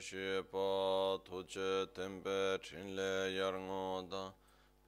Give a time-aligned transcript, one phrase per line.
[0.00, 4.32] shi pa tu che tenpe chin le yar ngo da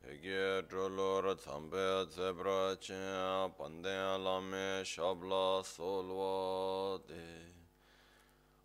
[0.02, 7.50] pege dro ra tsampe zebra chen panden la me shabla solwa de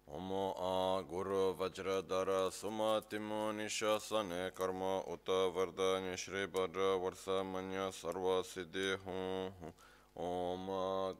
[0.08, 4.82] ओमो आ गुरु वज्रधर सुमतिमो निशसन कर्म
[5.14, 9.74] उत वरदान श्री भद्र वर्ष मन्य सर्व सिद्धि हूँ
[10.26, 10.68] ओम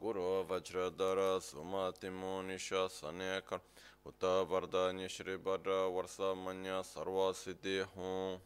[0.02, 3.74] गुरु वज्रधर सुमतिमो निशसन कर्म
[4.06, 8.38] ات وردانی شری بر ورس منیا سرو سدھی ہوں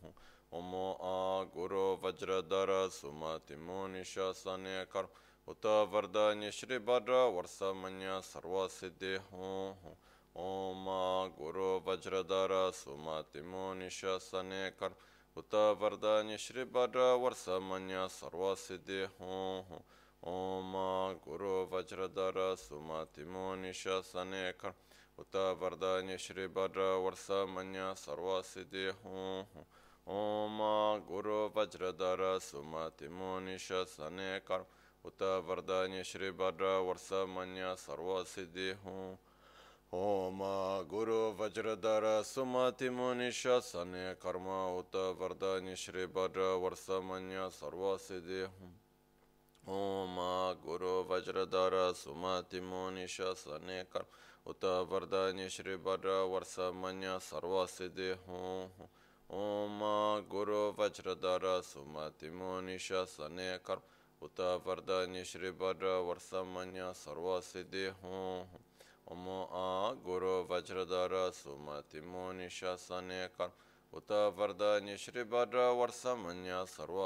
[0.58, 2.70] ام آ گرو وجر در
[3.00, 5.06] سمتی مونش سن کر
[5.48, 9.96] ات وردانی شری بر ورس منیا سرو سدھی ہوں
[10.36, 13.42] اوم آ گرو وجر در سمتی
[13.80, 14.92] نشا سن کر
[15.36, 19.80] اتا وردانی شری بر ورسا منیا سرو سدھی ہوں
[20.30, 24.72] اوم آ گرو وجر در سمتی مونش سن کر
[25.20, 29.66] उत वरदान्य श्री भद्र वर्ष मन सर्वसिद्धि हूँ
[30.08, 30.60] ओम
[31.08, 34.66] गुरु वज्रधर सुमति मुनिष सने कर्म
[35.04, 39.18] उत वरदान्य श्री भद्र वर्ष मन सर्वसिद्धि हूँ
[39.94, 40.40] ओम
[40.90, 44.48] गुरु वज्रधर सुमति मुनिष सने कर्म
[44.78, 48.74] उत वरदान्य श्री भद्र वर्ष मन सर्वसिद्धि हूँ
[49.64, 50.16] ओम
[50.64, 54.18] गुरु वज्रधर सुमति मुनिष सने कर्म
[54.50, 58.14] اتہ بردانی شری بر ورس منیہ سرو سہ
[59.30, 59.84] ہوم
[60.32, 60.48] گور
[60.78, 62.08] وجر در سما
[62.66, 71.14] می سنے کرتا بردانی شری بدہ ورس منیہ سرو سی ہوم ا گرو وزر در
[71.34, 71.80] سما
[72.12, 77.02] مونی شا سنے کرتا بردانی شری بدہ ور و ور و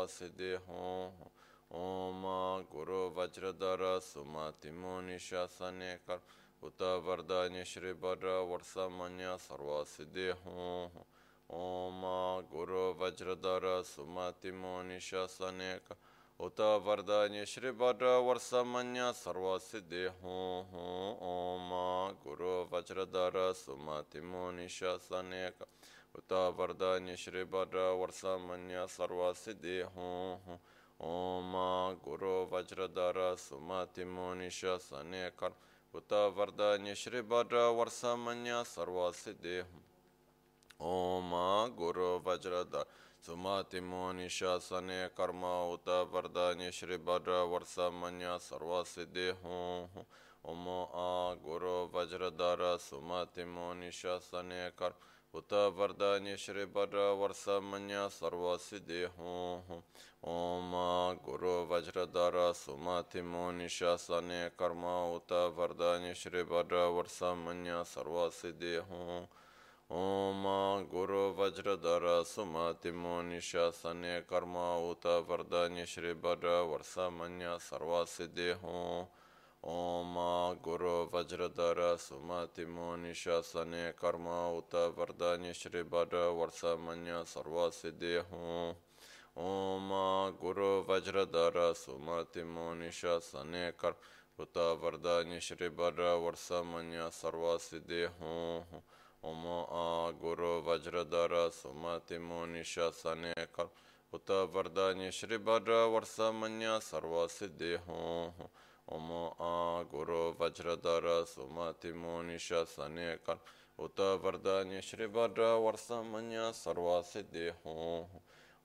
[2.74, 6.18] ور و ورث وجر در سما مونی شا سنے کر
[6.64, 10.88] اتا وردانی شری بر ورسا منیا سروا سدی ہوں
[11.50, 12.04] اوم
[12.52, 15.92] گرو مونی سمتی مونیش سنیک
[16.40, 21.74] اتا وردانی شری بر ورسا منیا سروا سدی ہوں ہوں اوم
[22.26, 25.64] گرو مونی سمتی مونیش سنیک
[26.14, 30.58] اتا وردانی شری بر ورسا منیا سروا سدی ہوں ہوں
[31.00, 31.56] اوم
[32.06, 35.44] گرو مونی سمتی مونیش سنیک
[35.94, 39.58] ات وردا شری بدر ورس منیہ سروسی دے
[40.80, 42.54] ا گور وزر
[43.72, 49.34] دِم نشا سن کرم اتردا شری بد وس منیہ سروسی دیہ
[50.44, 54.92] ام آ گرو وزر در سمتی مہ نشا سن کر
[55.34, 59.82] اتا بردانی شری بر ورسا منیا ورس منیہ ہوں ہوں
[60.24, 68.52] اوما گرو وجر دارا سما تم نشا اتا اتردانی شری بر ورسا ورس منہ سروسی
[68.62, 69.26] دیہوں
[69.90, 70.60] اوما
[70.94, 79.06] گرو وجر دارا سما تمہا سرم اتردانی شری بر بھر ور منیہ سروسی دیہوں
[79.64, 80.16] ام
[80.56, 82.46] گوزر در سما
[82.96, 83.14] می
[83.44, 87.90] سنے کم ات بردا نی شری بد ورس منیہ سرو سہ
[90.42, 93.94] گرو وزر در سمتی مونی سا سنے کم
[94.40, 102.64] اتردہ شری بر ورس منیہ سرو سیہ ہوم ا گرو وزر در سمتی می
[103.02, 107.46] سنے کت بردا نی شری بھر وس منیہ سرو سہ
[108.88, 113.38] ओम आ गुरु वज्रधर सुमति मुनिष सने कर
[113.80, 118.04] उत वरदान्य श्री वर वर्षमन्य सर्वसिद्धि हों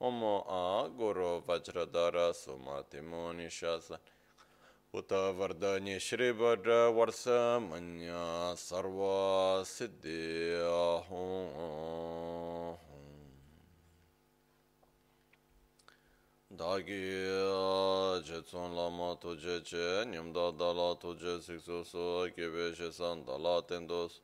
[0.00, 4.16] ओम आ गुरु वज्रधर सुमति मुनिष सने
[4.94, 8.12] उत वरदान्य श्री वर वर्षमन्य
[8.58, 10.20] सर्वसिद्धि
[11.10, 12.57] हों
[16.58, 16.98] dāgī
[18.26, 24.16] chētsōn lāma tōjē chē nyamdā dālā tōjē sikso sō kēbē shēsān dālā tēndōs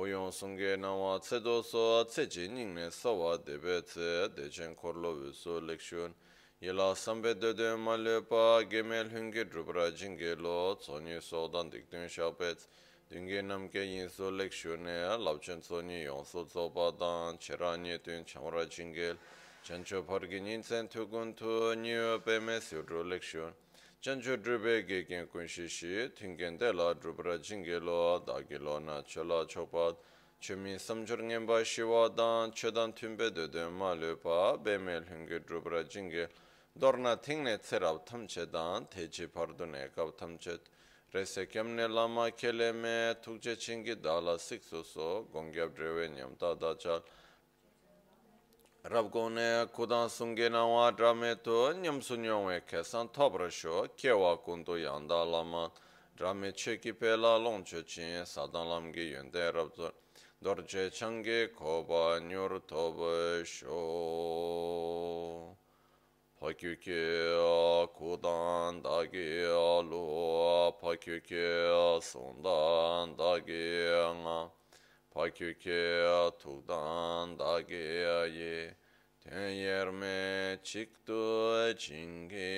[0.00, 4.08] oyōng sōngē nāwā tsēdō sō tsēchī nīngnē sāwā dēbē tsē
[4.38, 6.16] dēchēn kōrlō wē sō lēkshūn
[6.64, 10.56] yelā sāmbē dēdē mā lēpā gēmēl hūngē drupra jīngē lō
[10.86, 12.64] tsōnyē sōdān dikdēn shāpēc
[13.12, 14.96] dīngē namkē yīn sō lēkshūnē
[15.26, 19.20] lāpchēn tsōnyē yōng sō tsōpā dāng chērā nyē tūn chāmrā jīngēl
[19.62, 23.52] chancho pargi nintsen tukun tu nyo peme siudru lekshu,
[24.00, 29.46] chancho drube gegen kunshi shi, tingen de la drubra jingi lo, dagi lo na chola
[29.46, 29.94] chokpa,
[30.40, 36.26] chumi samchur ngenpa shiwa dan, chodan tunbe dode ma lupa, beme lungi drubra jingi,
[36.76, 40.58] dorna tingne tserab tamche dan, techi pardune kab tamche,
[41.12, 47.00] rese kemne lama keleme, tukche chingi dala sikso so, gongyab drewe nyamta dachal,
[48.84, 54.36] rabgo ne kudan sumge na wa drame to nyam sunyo we kesan tobra sho kewa
[54.42, 55.70] kundo yanda lama
[56.16, 59.92] drame cheki pela long che chin sadan lam ge yende rabzo
[60.42, 63.78] dorje change koba nyur tobe sho.
[66.40, 67.38] Pakyuke
[67.96, 73.86] kudan dagi alu pakyuke sundan dagi
[74.24, 74.50] nga.
[75.14, 75.82] Pakyukye
[76.40, 77.86] tukdan dagi
[78.38, 78.74] ye
[79.22, 82.54] ten yerme chiktu chingi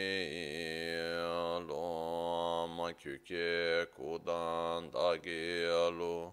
[1.21, 6.33] alu makyukye kudan dagi alu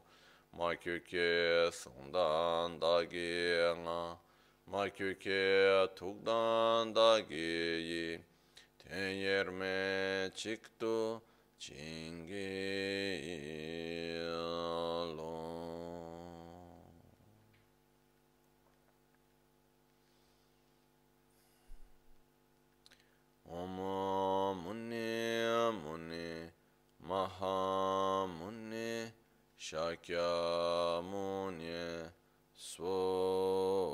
[0.58, 3.34] makyukye sundan dagi
[3.84, 4.18] nga
[4.72, 8.20] ma kyu ke tuk dan da ge yi
[8.80, 10.32] ten yer me
[27.12, 29.12] Mahamuni
[29.60, 30.16] Shakyamuni
[32.56, 33.91] Swami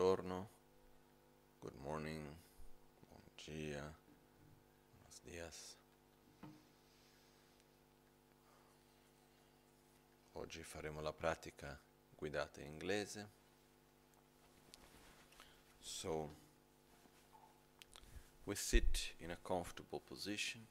[0.00, 0.48] Buongiorno,
[1.58, 2.34] good morning,
[3.06, 3.94] buon dia,
[4.92, 5.76] buenos días.
[10.32, 11.78] Oggi faremo la pratica
[12.16, 13.28] guidata in inglese.
[15.80, 16.34] So,
[18.44, 20.66] we sit in a comfortable position.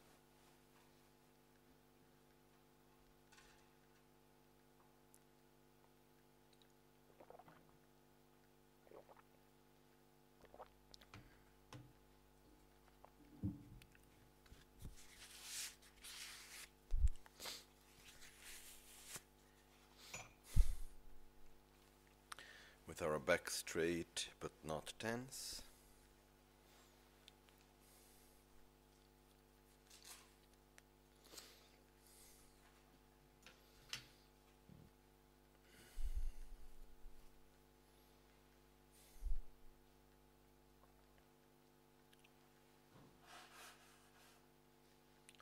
[23.69, 25.61] Straight but not tense.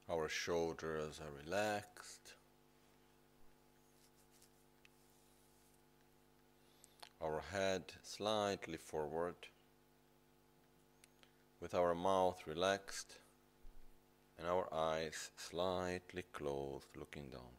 [0.10, 2.34] Our shoulders are relaxed.
[7.28, 9.36] Our head slightly forward,
[11.60, 13.18] with our mouth relaxed
[14.38, 17.54] and our eyes slightly closed, looking downwards.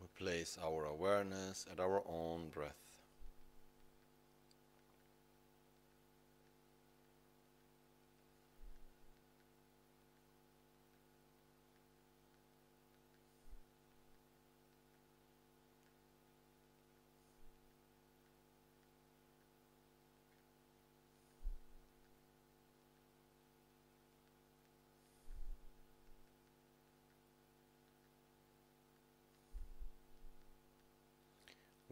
[0.00, 0.06] We
[0.40, 2.89] place our awareness at our own breath.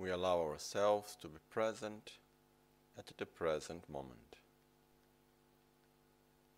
[0.09, 2.13] We allow ourselves to be present
[2.97, 4.37] at the present moment.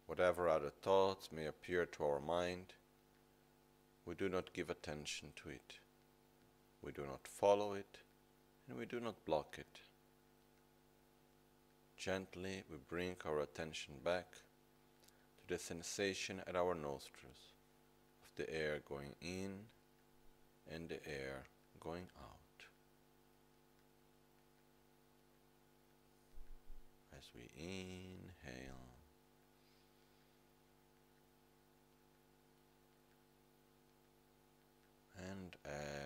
[0.06, 2.74] Whatever other thoughts may appear to our mind,
[4.06, 5.80] we do not give attention to it.
[6.80, 7.98] We do not follow it,
[8.68, 9.80] and we do not block it.
[11.96, 14.30] Gently, we bring our attention back
[15.38, 17.56] to the sensation at our nostrils
[18.22, 19.58] of the air going in
[20.72, 21.42] and the air
[21.80, 22.39] going out.
[27.34, 28.90] We inhale.
[35.18, 35.99] And exhale.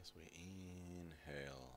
[0.00, 1.69] As we inhale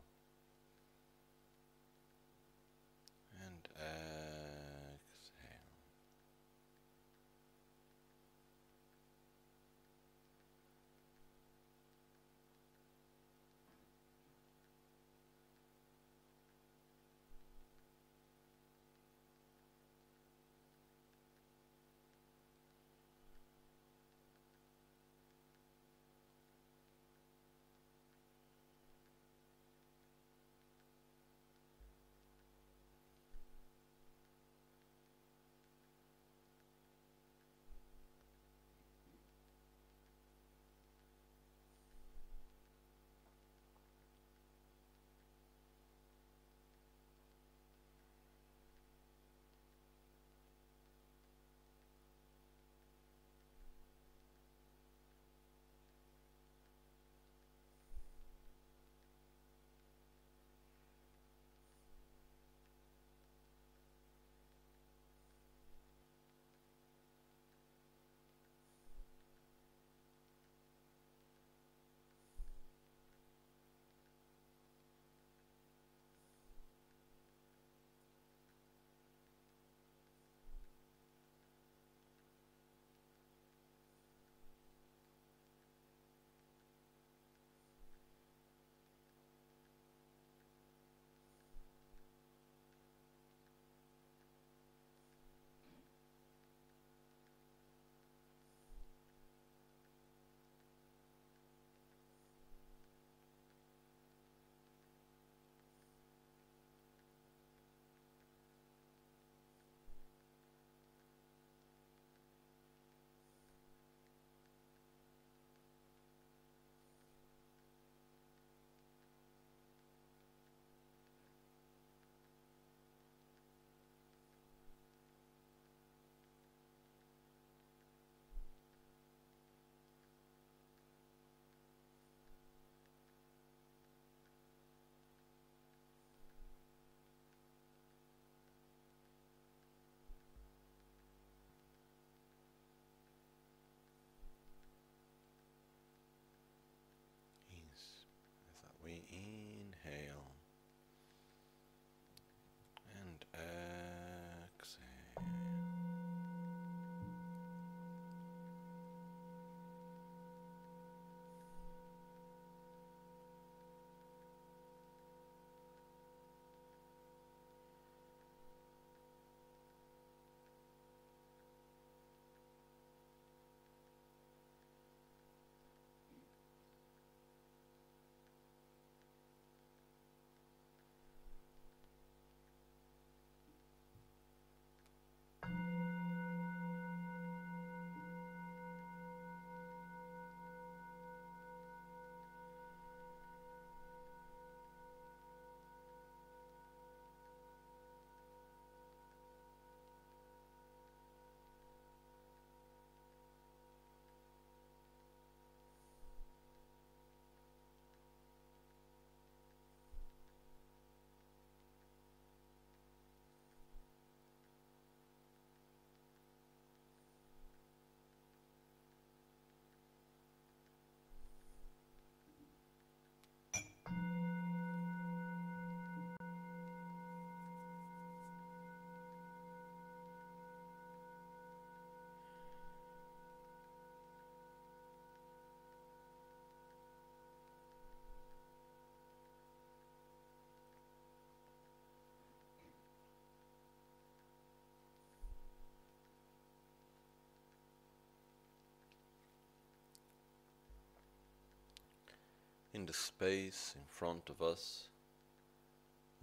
[252.73, 254.87] In the space in front of us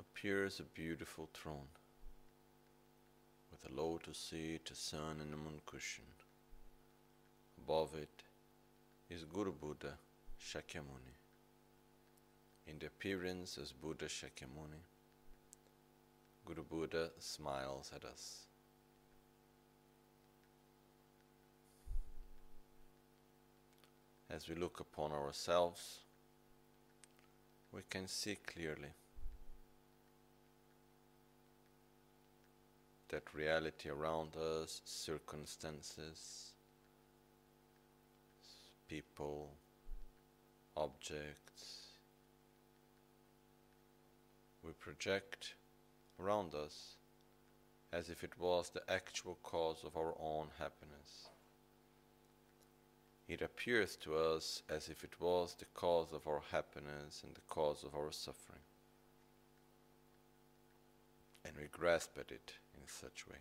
[0.01, 1.69] appears a beautiful throne
[3.53, 6.03] with a lotus seat, a sun, and a moon cushion.
[7.57, 8.25] Above it
[9.09, 9.95] is Guru Buddha
[10.45, 11.15] Shakyamuni.
[12.67, 14.83] In the appearance as Buddha Shakyamuni,
[16.45, 18.47] Guru Buddha smiles at us.
[24.29, 26.01] As we look upon ourselves,
[27.73, 28.93] we can see clearly
[33.09, 36.53] that reality around us, circumstances,
[38.89, 39.51] people,
[40.77, 41.81] objects,
[44.63, 45.55] we project
[46.21, 46.95] around us
[47.93, 51.30] as if it was the actual cause of our own happiness.
[53.31, 57.41] It appears to us as if it was the cause of our happiness and the
[57.49, 58.59] cause of our suffering.
[61.45, 63.37] And we grasp at it in such way.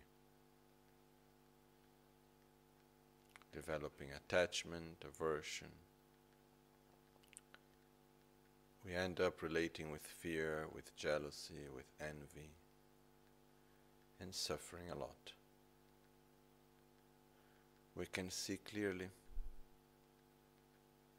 [3.52, 5.72] Developing attachment, aversion.
[8.86, 12.50] We end up relating with fear, with jealousy, with envy,
[14.20, 15.32] and suffering a lot.
[17.96, 19.08] We can see clearly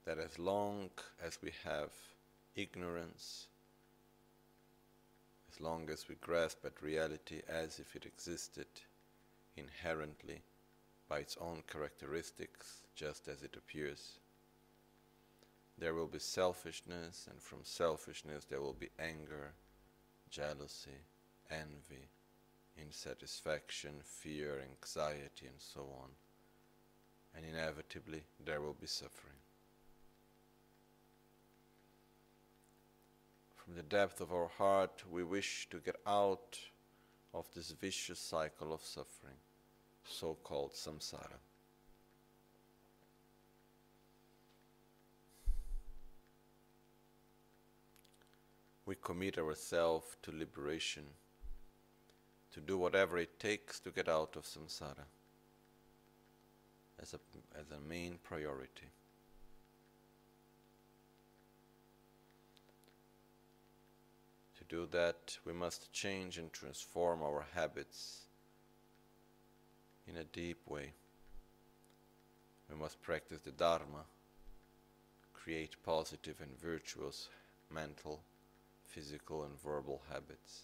[0.05, 0.89] that as long
[1.23, 1.91] as we have
[2.55, 3.47] ignorance,
[5.51, 8.67] as long as we grasp at reality as if it existed
[9.55, 10.41] inherently
[11.07, 14.19] by its own characteristics, just as it appears,
[15.77, 19.53] there will be selfishness, and from selfishness there will be anger,
[20.29, 20.91] jealousy,
[21.49, 22.07] envy,
[22.79, 26.09] insatisfaction, fear, anxiety, and so on.
[27.35, 29.30] And inevitably there will be suffering.
[33.71, 36.59] From the depth of our heart, we wish to get out
[37.33, 39.37] of this vicious cycle of suffering,
[40.03, 41.39] so called samsara.
[48.85, 51.05] We commit ourselves to liberation,
[52.51, 55.05] to do whatever it takes to get out of samsara
[57.01, 57.19] as a,
[57.57, 58.89] as a main priority.
[64.71, 68.21] Do that, we must change and transform our habits
[70.07, 70.93] in a deep way.
[72.69, 74.05] We must practice the Dharma,
[75.33, 77.27] create positive and virtuous
[77.69, 78.21] mental,
[78.87, 80.61] physical, and verbal habits.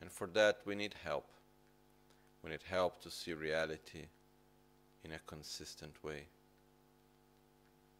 [0.00, 1.28] And for that, we need help.
[2.42, 4.06] We need help to see reality
[5.04, 6.24] in a consistent way.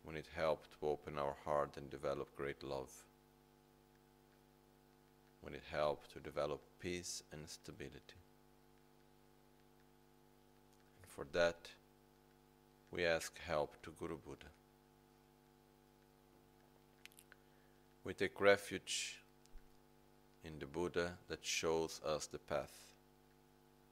[0.05, 2.90] We need help to open our heart and develop great love
[5.42, 8.20] when it helps to develop peace and stability.
[11.02, 11.68] And for that,
[12.90, 14.46] we ask help to Guru Buddha.
[18.05, 19.20] We take refuge
[20.44, 22.72] in the Buddha that shows us the path.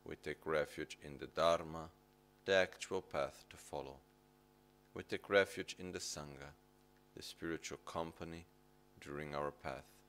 [0.04, 1.88] We take refuge in the Dharma,
[2.44, 3.96] the actual path to follow.
[4.94, 6.52] We take refuge in the Sangha,
[7.16, 8.46] the spiritual company
[9.00, 9.99] during our path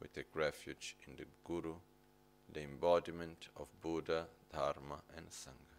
[0.00, 1.74] we take refuge in the Guru,
[2.52, 5.76] the embodiment of Buddha, Dharma, and Sangha.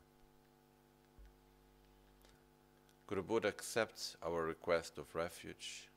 [3.08, 5.90] Guru Buddha accepts our request of refuge,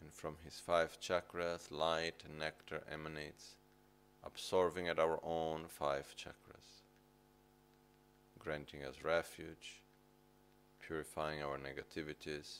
[0.00, 3.56] and from his five chakras, light and nectar emanates,
[4.22, 6.84] absorbing at our own five chakras,
[8.38, 9.80] granting us refuge,
[10.80, 12.58] purifying our negativities,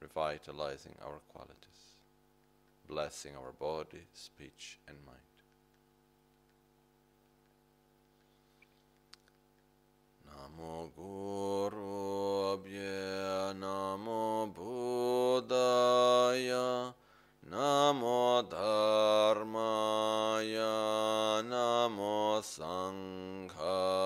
[0.00, 1.95] revitalizing our qualities
[2.88, 5.18] blessing our body, speech, and mind.
[10.26, 15.88] Namo Guru Abhya Namo Buddhaya
[17.50, 19.72] Namo Dharmaya
[21.42, 23.98] Namo Sanghaya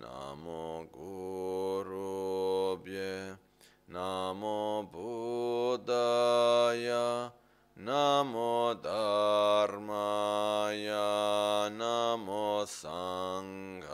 [0.00, 3.38] Namo Guru Abhya
[3.90, 5.21] Namo Buddhaya
[6.72, 9.84] Namo Dharmaya
[11.68, 13.92] Namo Sanghaya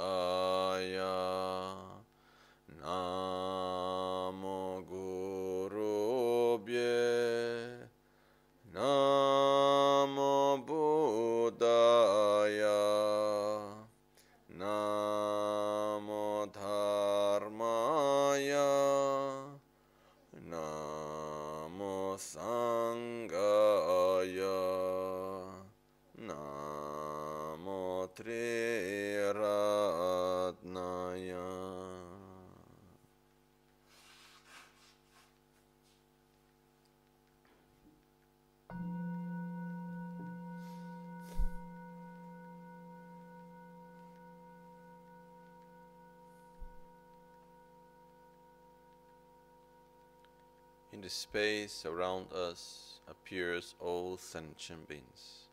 [51.30, 55.48] space around us appears all sentient beings.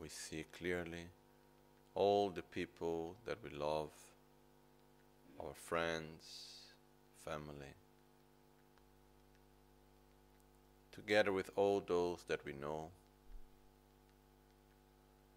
[0.00, 1.06] We see clearly
[1.94, 3.90] all the people that we love,
[5.40, 6.72] our friends,
[7.24, 7.74] family,
[10.90, 12.88] together with all those that we know,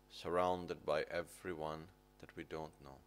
[0.10, 1.84] surrounded by everyone
[2.22, 2.98] that we don't know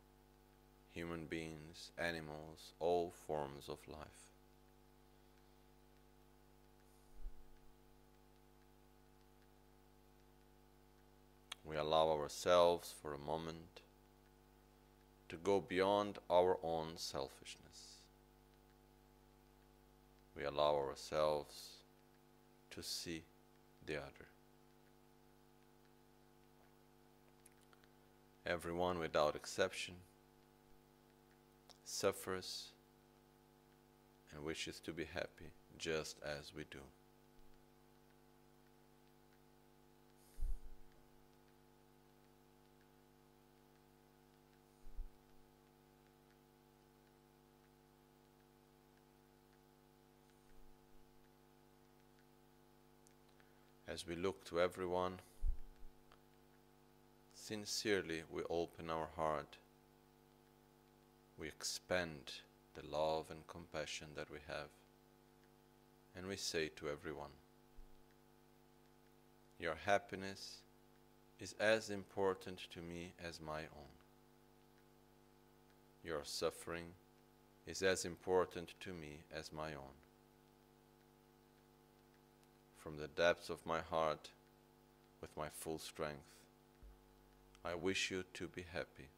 [0.92, 4.32] human beings, animals, all forms of life.
[11.64, 13.80] We allow ourselves for a moment
[15.30, 18.00] to go beyond our own selfishness.
[20.36, 21.76] We allow ourselves
[22.72, 23.22] to see
[23.86, 24.28] the other.
[28.44, 29.94] Everyone without exception
[31.92, 32.72] suffers
[34.32, 36.78] and wishes to be happy just as we do.
[53.86, 55.20] As we look to everyone,
[57.34, 59.58] sincerely we open our heart
[61.42, 62.34] we expand
[62.74, 64.68] the love and compassion that we have,
[66.14, 67.32] and we say to everyone,
[69.58, 70.58] Your happiness
[71.40, 73.96] is as important to me as my own.
[76.04, 76.86] Your suffering
[77.66, 79.96] is as important to me as my own.
[82.76, 84.30] From the depths of my heart,
[85.20, 86.36] with my full strength,
[87.64, 89.08] I wish you to be happy.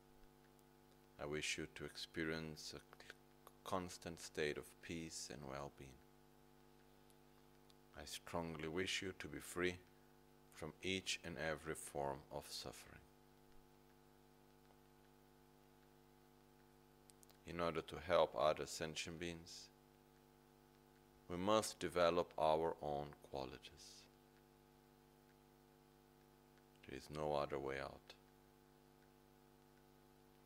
[1.21, 5.91] I wish you to experience a constant state of peace and well being.
[7.99, 9.77] I strongly wish you to be free
[10.53, 13.01] from each and every form of suffering.
[17.47, 19.69] In order to help other sentient beings,
[21.29, 24.03] we must develop our own qualities.
[26.87, 28.14] There is no other way out.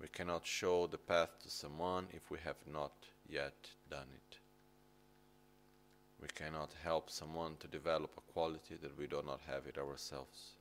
[0.00, 2.92] We cannot show the path to someone if we have not
[3.28, 4.38] yet done it.
[6.20, 10.52] We cannot help someone to develop a quality that we do not have it ourselves.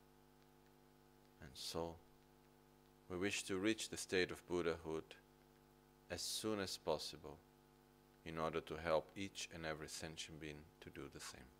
[1.40, 1.94] And so,
[3.08, 5.14] we wish to reach the state of Buddhahood
[6.10, 7.38] as soon as possible
[8.24, 11.57] in order to help each and every sentient being to do the same.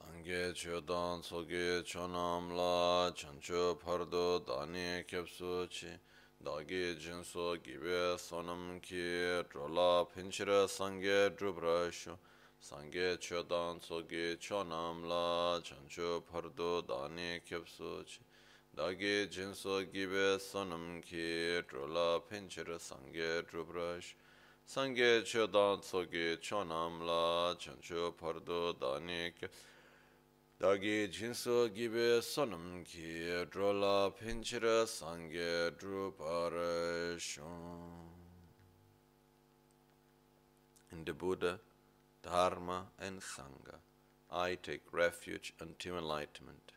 [0.00, 5.88] Sangye chodan soge chonamla chancho pardo dani kyabso chi
[6.40, 12.16] dagi jinso gibe sonam ki drola pinchira sangye drubra shu
[12.60, 18.20] sangye chodan soge chonamla chancho pardo dani kyabso chi
[18.76, 24.14] dagi jinso gibe sonam ki drola pinchira sangye drubra shu
[24.64, 29.77] sangye chodan soge chonamla chancho pardo dani kyabso
[30.58, 33.10] dāgi jīnsu gībē sonam ki
[33.54, 36.72] drola pinchira sangye drupara
[40.90, 41.60] In the Buddha,
[42.22, 43.78] Dharma and Sangha,
[44.32, 46.72] I take refuge until enlightenment.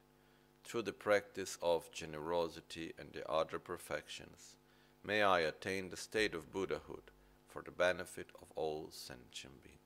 [0.63, 4.57] Through the practice of generosity and the other perfections,
[5.03, 7.09] may I attain the state of Buddhahood
[7.47, 9.80] for the benefit of all sentient beings.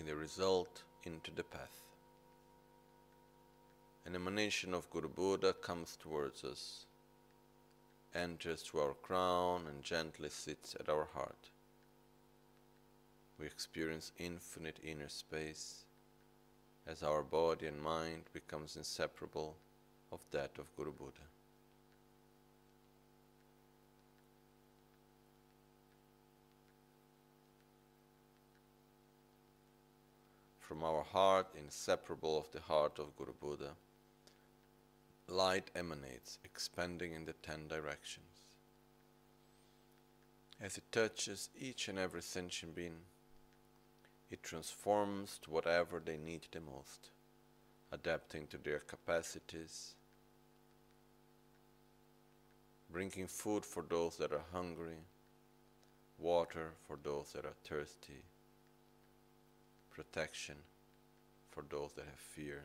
[0.00, 1.82] The result into the path.
[4.06, 6.86] An emanation of Guru Buddha comes towards us,
[8.14, 11.50] enters to our crown, and gently sits at our heart.
[13.38, 15.84] We experience infinite inner space
[16.86, 19.56] as our body and mind becomes inseparable
[20.10, 21.31] of that of Guru Buddha.
[30.72, 33.72] From our heart, inseparable of the heart of Guru Buddha,
[35.28, 38.40] light emanates, expanding in the ten directions.
[40.58, 43.00] As it touches each and every sentient being,
[44.30, 47.10] it transforms to whatever they need the most,
[47.92, 49.92] adapting to their capacities,
[52.90, 55.04] bringing food for those that are hungry,
[56.18, 58.22] water for those that are thirsty,
[59.92, 60.56] protection
[61.50, 62.62] for those that have fear,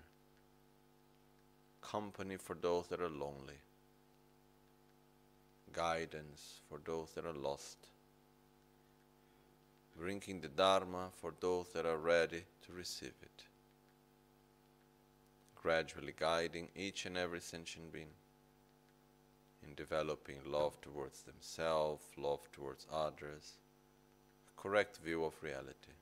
[1.82, 3.60] company for those that are lonely,
[5.74, 7.78] guidance for those that are lost,
[9.98, 13.44] bringing the Dharma for those that are ready to receive it,
[15.56, 18.14] gradually guiding each and every sentient being
[19.68, 23.54] in developing love towards themselves, love towards others,
[24.48, 25.97] a correct view of reality,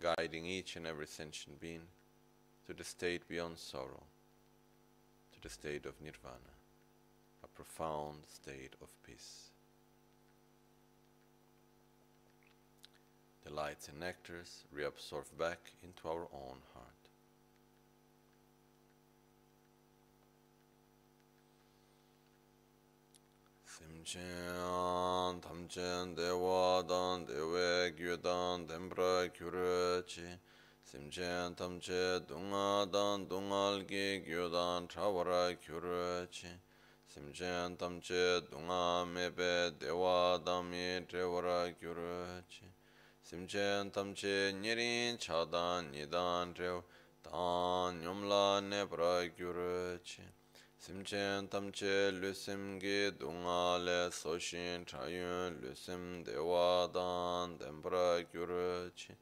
[0.00, 1.82] guiding each and every sentient being
[2.66, 4.02] to the state beyond sorrow,
[5.32, 6.54] to the state of nirvana,
[7.42, 9.50] a profound state of peace.
[13.44, 16.93] The lights and nectars reabsorb back into our own heart.
[24.04, 30.38] 탐첸 탐첸 대와단 대외 규단 덤브라 규르치
[30.84, 36.60] 심첸 탐체 동아단 동알기 규단 차와라 규르치
[37.08, 42.60] 심첸 탐체 동아메베 대와담이 대와라 규르치
[43.22, 50.43] 심첸 탐체 니린 차단 니단 대단 뇽라 네브라 규르치.
[50.84, 59.16] simchen tamche lusim gi dunga le soshin chayun lusim dewa dan dembra gyuru chi.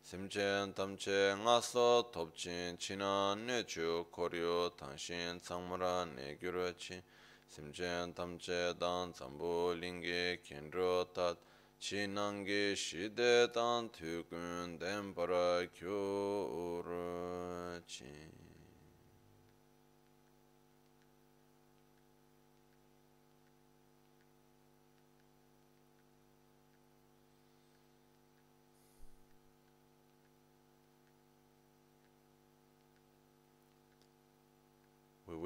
[0.00, 7.02] Simchen tamche ngaso topchin china nechu koryo tangshin tsangmara ne gyuru chi.
[7.48, 11.36] Simchen tamche dan zambu lingi kendro tat.
[11.80, 16.62] Chi nangi shide dan tukun dembra gyuru
[17.88, 18.47] chi.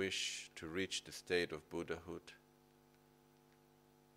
[0.02, 2.32] Wish to reach the state of Buddhahood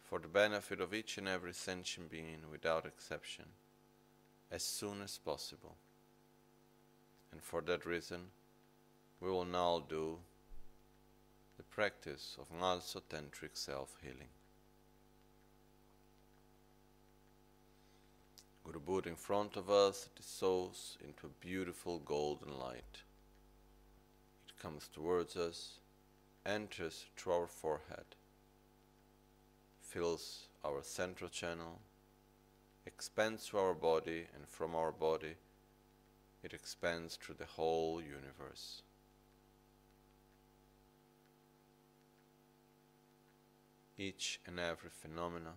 [0.04, 3.46] for the benefit of each and every sentient being without exception
[4.52, 5.76] as soon as possible.
[7.32, 8.22] And for that reason,
[9.22, 10.18] we will now do
[11.58, 14.34] the practice of Ngalso-tantric self-healing.
[18.64, 23.04] Guru Buddha in front of us dissolves into a beautiful golden light
[24.66, 25.80] comes towards us,
[26.44, 28.16] enters through our forehead,
[29.80, 31.80] fills our central channel,
[32.88, 35.36] expands through our body, and from our body
[36.42, 38.82] it expands through the whole universe.
[44.00, 45.54] Each and every phenomena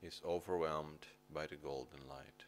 [0.00, 2.44] is overwhelmed by the golden light.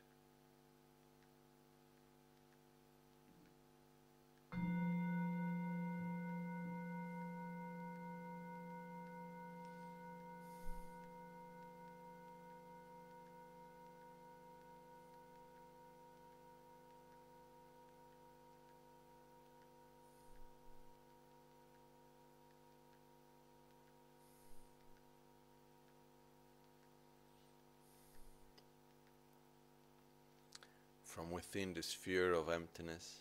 [31.16, 33.20] From within the sphere of emptiness,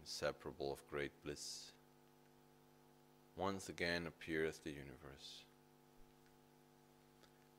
[0.00, 1.72] inseparable of great bliss,
[3.34, 5.42] once again appears the universe.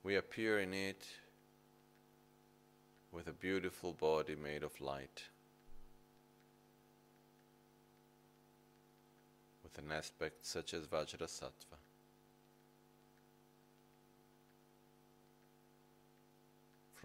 [0.02, 1.06] We appear in it
[3.12, 5.24] with a beautiful body made of light,
[9.62, 11.75] with an aspect such as Vajrasattva.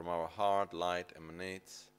[0.00, 1.90] From our heart, light emanates,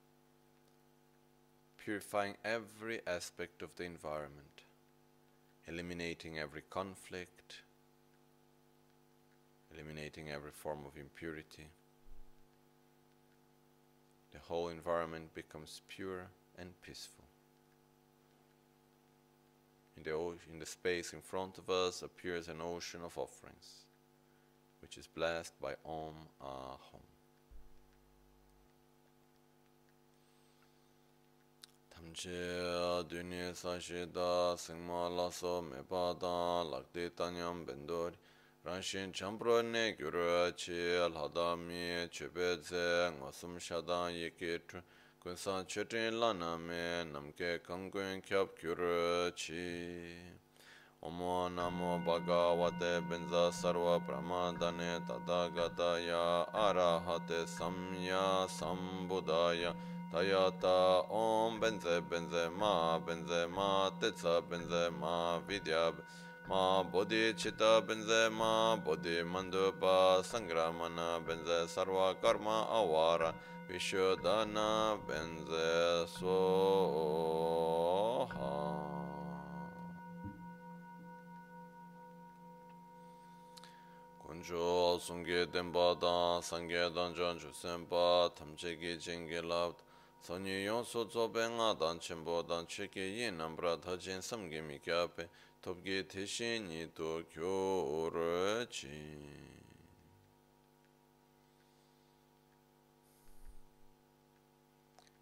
[1.77, 4.63] purifying every aspect of the environment,
[5.67, 7.57] eliminating every conflict,
[9.71, 11.67] eliminating every form of impurity.
[14.31, 16.25] The whole environment becomes pure
[16.57, 17.25] and peaceful.
[19.95, 20.17] In the,
[20.51, 23.85] in the space in front of us appears an ocean of offerings,
[24.81, 27.11] which is blessed by Om Ahom.
[32.13, 38.15] Che duni sashi da singma laso me pa da lakde tanyam bendori
[38.65, 44.81] Ranshin champro ne gyuru chi alhadami chebe ze ngosum shadan yeke tru
[45.23, 50.17] Kunsan chetin lana me namke kangun kyab gyuru chi
[51.01, 59.73] Omo namo bhagavate benza sarva pramadane tadagata ya arahate samya sambuddhaya
[60.12, 65.93] Toyota, Om, Benze, benze ma Benzema, Tezza, Benzema, Vidya,
[66.50, 73.34] Ma, Bodhi Chitta Benze Ma Bodhi, Mandupa, Sangramana, Benze, Sarva, Karma, Awara,
[73.69, 77.32] Vishodana, Benze, Soha.
[84.28, 89.76] Kunjo, Sungye, Denpa, Dan, Sangye, Danjan, Jusenpa, Tamchegi, Jengi, Lavd,
[90.29, 95.27] lab yon so zobe nga dan chenpo dan cheke yin nambra tajin samge mi kyape
[95.62, 99.49] topge teshin ni to kyo ore chi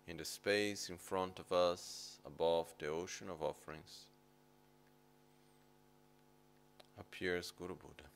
[0.07, 4.07] In the space in front of us, above the ocean of offerings,
[6.99, 8.09] appears Guru Buddha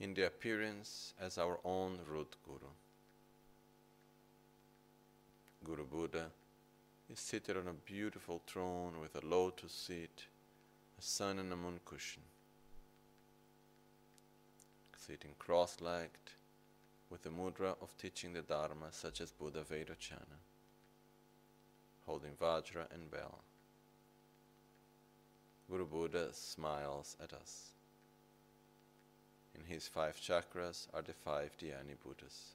[0.00, 2.70] in the appearance as our own root Guru.
[5.64, 6.26] Guru Buddha
[7.10, 10.26] is seated on a beautiful throne with a lotus seat,
[10.98, 12.22] a sun and a moon cushion.
[14.94, 16.32] Sitting cross legged
[17.08, 20.40] with the mudra of teaching the Dharma, such as Buddha Vairocana,
[22.04, 23.38] holding Vajra and bell.
[25.70, 27.70] Guru Buddha smiles at us.
[29.54, 32.54] In his five chakras are the five Dhyani Buddhas.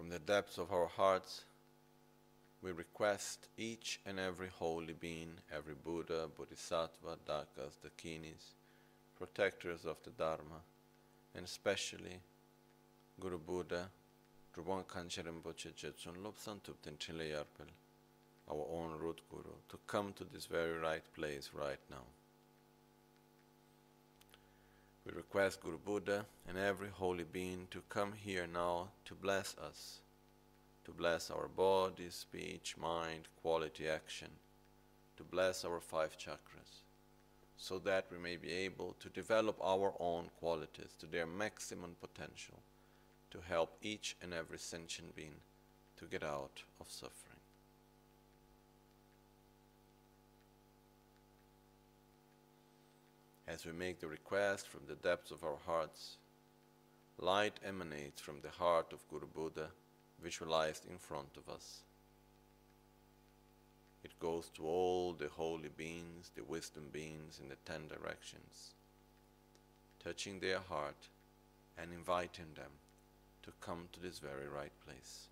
[0.00, 1.44] From the depths of our hearts,
[2.62, 8.54] we request each and every holy being, every Buddha, Bodhisattva, Dakas, Dakinis,
[9.18, 10.62] protectors of the Dharma,
[11.34, 12.18] and especially
[13.20, 13.90] Guru Buddha,
[14.56, 17.68] Drupal Gangchen Rinpoche Jetsun Lobsan Tupten Chile Yarpel,
[18.50, 22.06] our own root Guru, to come to this very right place right now.
[25.06, 30.00] We request Guru Buddha and every holy being to come here now to bless us,
[30.84, 34.28] to bless our body, speech, mind, quality action,
[35.16, 36.84] to bless our five chakras,
[37.56, 42.58] so that we may be able to develop our own qualities to their maximum potential
[43.30, 45.40] to help each and every sentient being
[45.96, 47.29] to get out of suffering.
[53.52, 56.18] As we make the request from the depths of our hearts,
[57.18, 59.70] light emanates from the heart of Guru Buddha,
[60.22, 61.80] visualized in front of us.
[64.04, 68.74] It goes to all the holy beings, the wisdom beings in the ten directions,
[70.02, 71.08] touching their heart
[71.76, 72.70] and inviting them
[73.42, 75.26] to come to this very right place.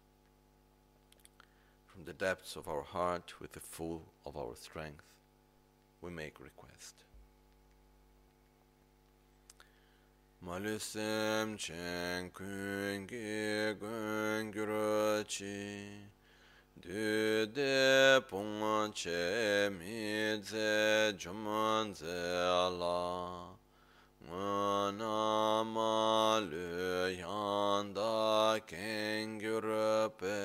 [1.87, 5.05] From the depths of our heart, with the full of our strength,
[6.01, 7.05] we make request.
[10.41, 15.89] Malüsem çen küngi güngürüçi
[16.83, 23.49] Düde punga çemi ze cuman ze ala.
[24.29, 30.39] Ngana malü yanda kengürüpe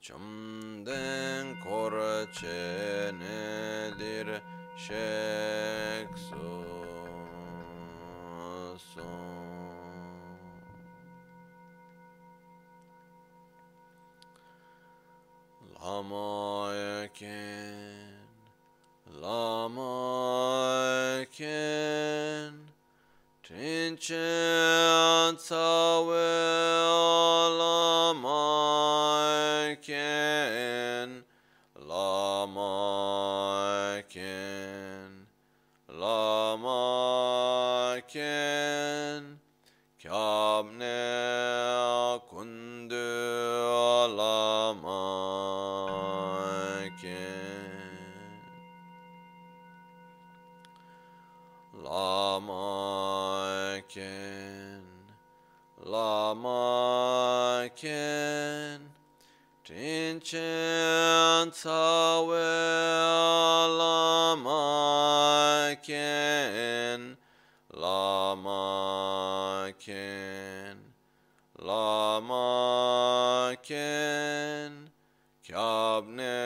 [0.00, 4.42] Çumden korçenedir
[4.76, 6.79] şeksu
[8.80, 9.04] shekso
[15.82, 16.70] Lama
[17.04, 18.14] eken
[19.20, 22.52] Lama ken
[23.42, 26.30] Trinchen Tsawe
[27.58, 31.22] Lama ken
[31.86, 35.26] Lama ken
[35.88, 37.49] Lama
[38.12, 39.38] ken
[40.00, 40.98] Kyabne
[42.28, 43.10] kundu
[44.16, 45.02] Lama
[47.00, 47.70] ken
[51.84, 54.82] Lama ken,
[55.84, 58.80] Lama ken,
[59.64, 62.50] Tinchen Tsawe
[63.78, 65.29] Lama
[69.80, 70.76] Lama ken,
[71.58, 74.90] Lama ken,
[75.42, 76.36] Kyabne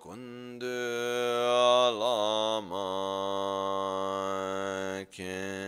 [0.00, 0.82] kundu
[1.98, 2.86] Lama
[5.10, 5.61] ken.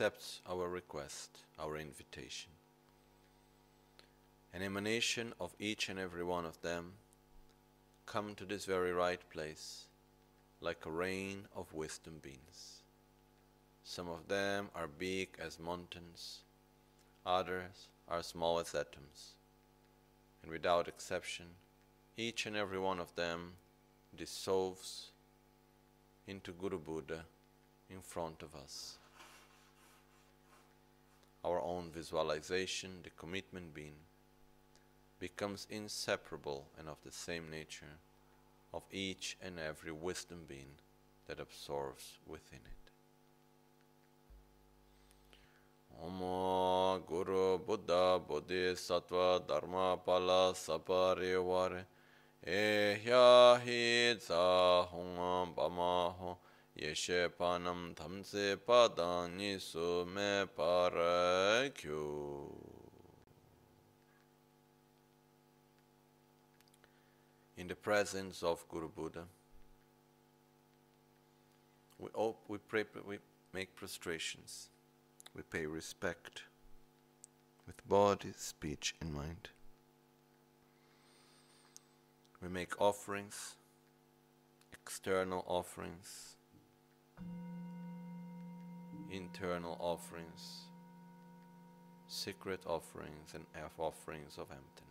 [0.00, 2.52] Accepts our request, our invitation.
[4.54, 6.92] An emanation of each and every one of them
[8.06, 9.88] come to this very right place
[10.62, 12.80] like a rain of wisdom beings.
[13.84, 16.44] Some of them are big as mountains,
[17.26, 19.34] others are small as atoms,
[20.42, 21.44] and without exception,
[22.16, 23.52] each and every one of them
[24.16, 25.10] dissolves
[26.26, 27.26] into Guru Buddha
[27.90, 28.96] in front of us.
[31.44, 33.96] Our own visualization, the commitment being,
[35.18, 37.98] becomes inseparable and of the same nature
[38.72, 40.78] of each and every wisdom being
[41.26, 42.80] that absorbs within it.
[46.02, 50.54] Om Guru Buddha Bodhisattva Dharma Pala
[52.46, 52.96] eh
[55.54, 56.38] bama ho
[56.80, 59.28] yeshe panam tamse para.
[67.56, 69.24] In the presence of Guru Buddha,
[71.98, 72.08] we,
[72.48, 73.18] we, pray, we
[73.52, 74.70] make prostrations,
[75.36, 76.44] we pay respect
[77.66, 79.50] with body, speech, and mind.
[82.42, 83.56] We make offerings,
[84.72, 86.36] external offerings,
[89.10, 90.66] internal offerings,
[92.06, 94.90] secret offerings, and F offerings of emptiness.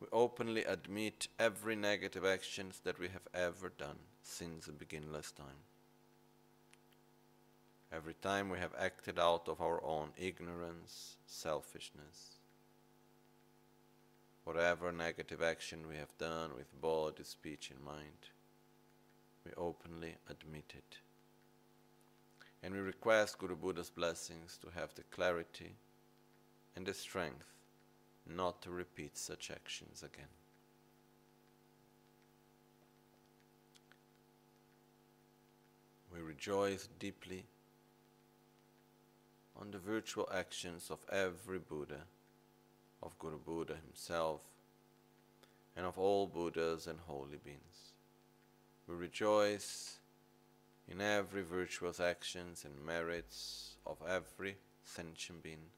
[0.00, 5.62] We openly admit every negative actions that we have ever done since the beginningless time.
[7.92, 12.41] Every time we have acted out of our own ignorance, selfishness,
[14.44, 18.30] whatever negative action we have done with body, speech, and mind,
[19.44, 20.98] we openly admit it.
[22.62, 25.74] And we request Guru Buddha's blessings to have the clarity
[26.76, 27.46] and the strength
[28.26, 30.26] not to repeat such actions again.
[36.12, 37.46] We rejoice deeply
[39.60, 42.02] on the virtual actions of every Buddha,
[43.02, 44.40] of Guru Buddha himself,
[45.76, 47.94] and of all Buddhas and holy beings.
[48.86, 49.98] We rejoice
[50.88, 55.70] in every virtuous actions and merits of every sentient being,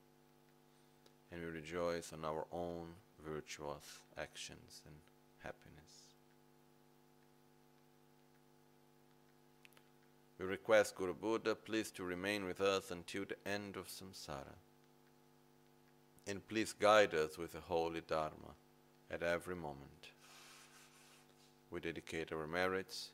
[1.30, 2.88] and we rejoice on our own
[3.24, 4.94] virtuous actions and
[5.42, 5.74] happiness.
[10.38, 14.56] We request Guru Buddha please to remain with us until the end of samsara.
[16.26, 18.54] And please guide us with the holy Dharma
[19.10, 20.08] at every moment.
[21.70, 23.10] We dedicate our merits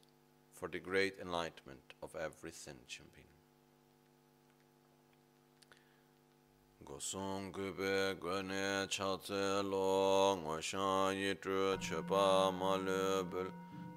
[0.54, 3.26] for the great enlightenment of every sentient being.
[6.84, 13.50] Gosong gube gwane chatse lo ngoshan yitru chepa malubul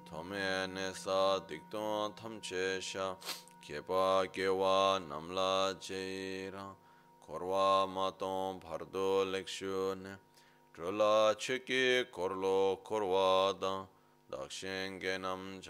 [0.08, 3.16] tome nesa dikton tamche sha
[3.62, 6.74] kepa gewa namla jera
[7.26, 9.24] korwa pardo
[11.38, 13.54] cheki korlo korwa
[15.00, 15.60] genam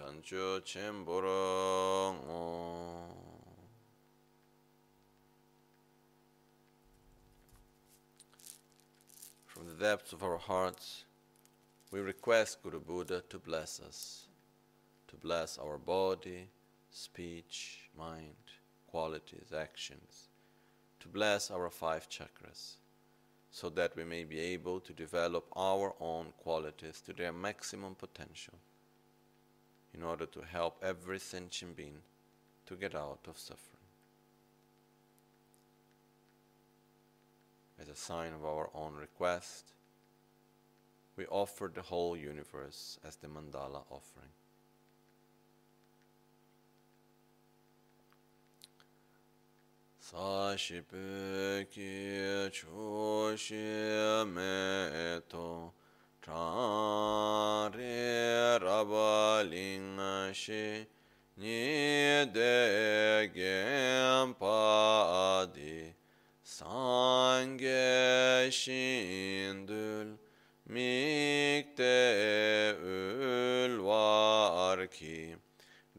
[9.46, 11.04] From the depths of our hearts,
[11.92, 14.26] we request Guru Buddha to bless us,
[15.06, 16.48] to bless our body,
[16.90, 18.34] speech, mind,
[18.88, 20.30] qualities, actions,
[21.04, 22.76] to bless our five chakras,
[23.50, 28.54] so that we may be able to develop our own qualities to their maximum potential
[29.92, 31.98] in order to help every sentient being
[32.64, 33.84] to get out of suffering.
[37.78, 39.74] As a sign of our own request,
[41.16, 44.32] we offer the whole universe as the mandala offering.
[50.13, 53.55] 사시베 기 초시
[54.33, 55.73] 메토
[56.21, 57.79] 차레
[58.61, 59.95] 라발링시
[61.37, 62.35] 니데겐
[64.37, 65.93] 파디
[66.43, 67.69] 상게
[68.51, 70.19] 신들
[70.69, 71.81] mikte
[73.73, 75.35] ulvarki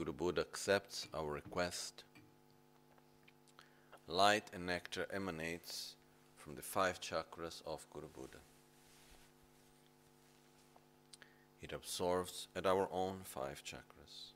[0.00, 2.04] Guru Buddha accepts our request,
[4.08, 5.94] light and nectar emanates
[6.38, 8.38] from the five chakras of Guru Buddha.
[11.60, 14.32] It absorbs at our own five chakras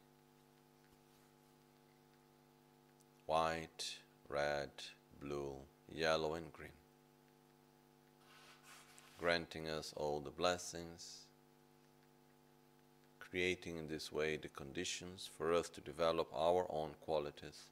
[3.24, 3.96] white,
[4.28, 4.68] red,
[5.18, 5.54] blue,
[5.90, 6.76] yellow, and green,
[9.18, 11.23] granting us all the blessings
[13.34, 17.64] creating in this way the conditions for us to develop our own qualities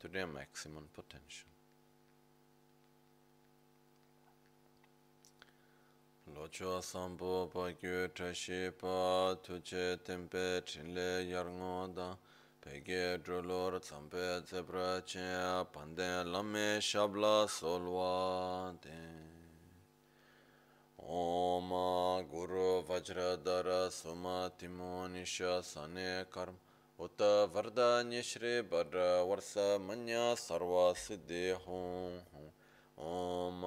[0.00, 1.50] to their maximum potential.
[6.34, 12.16] Locho sambo pa gyu trashi pa tuje tempe chinle yarngoda
[12.62, 19.13] pege drolor tsampe zebra che pande lame shabla solwa den.
[21.11, 21.69] ओम
[22.31, 26.57] गुरु वज्रधर सुमतिमो निशने कर्म
[26.99, 27.21] उत
[27.53, 28.97] वरदान्य श्री वर
[29.29, 32.51] वर्ष मन्य सर्व सिद्धि हूँ
[32.97, 33.61] ओम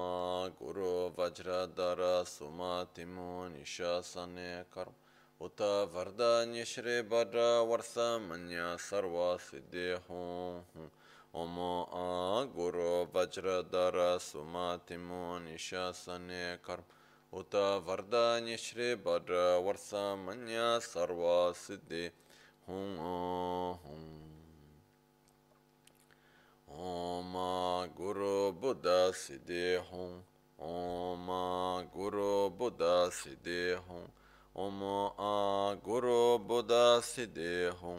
[0.59, 4.95] गुरु वज्रधर सुमतिमो निशने कर्म
[5.41, 5.61] उत
[5.95, 10.89] वरदान्य श्री वर वर्ष मन्य सर्व सिद्धि हूँ
[11.35, 11.55] ओम
[12.55, 16.91] गुरु वज्रधर सुमतिमो निशने कर्म
[17.33, 17.55] उत
[17.85, 19.31] वरदान्य श्री वर
[19.65, 21.23] वर्षमन्य सर्व
[21.57, 22.05] सिद्धि
[22.67, 22.85] हूँ
[23.77, 24.23] हूँ
[26.67, 27.33] ओम
[27.97, 30.09] गुरु बुद्ध सिद्धि हूँ
[30.59, 31.27] ओम
[31.93, 32.81] गुरु बुद्ध
[33.13, 34.03] सिद्धि हूँ
[34.55, 34.83] ओम
[35.21, 36.71] आ गुरु बुद्ध
[37.03, 37.97] सिद्धि हूँ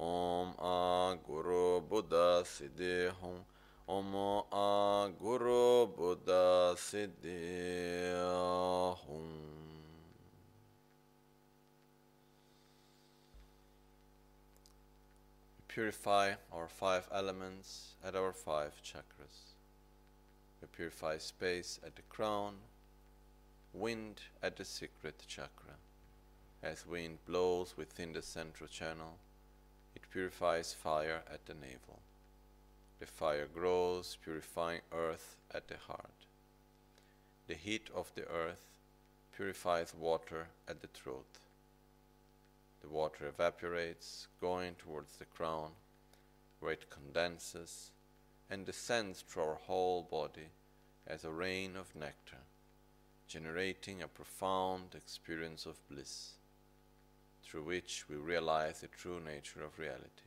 [0.00, 2.14] ओम आ गुरु बुद्ध
[2.48, 3.34] सिद्धि हूँ
[3.89, 7.97] Om A Guru Buddha Siddhi
[15.69, 19.53] purify our five elements at our five chakras.
[20.59, 22.55] We purify space at the crown,
[23.71, 25.75] wind at the secret chakra.
[26.61, 29.19] As wind blows within the central channel,
[29.95, 32.01] it purifies fire at the navel.
[32.99, 36.25] The fire grows, purifying earth at the heart.
[37.47, 38.79] The heat of the earth
[39.35, 41.37] purifies water at the throat.
[42.81, 45.71] The water evaporates, going towards the crown,
[46.59, 47.91] where it condenses
[48.49, 50.49] and descends through our whole body
[51.05, 52.43] as a rain of nectar,
[53.27, 56.31] generating a profound experience of bliss,
[57.43, 60.26] through which we realize the true nature of reality.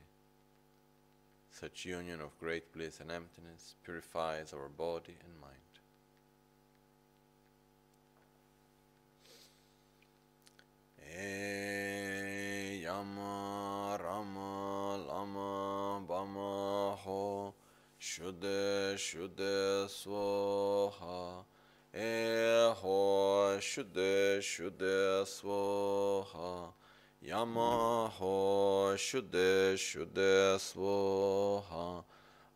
[1.51, 5.71] Such union of great bliss and emptiness purifies our body and mind.
[11.13, 17.53] E yama rama lama bama ho
[17.99, 21.43] shude shude swaha
[21.93, 26.71] e ho shude shude swaha
[27.21, 32.03] yama ho shude shude swaha.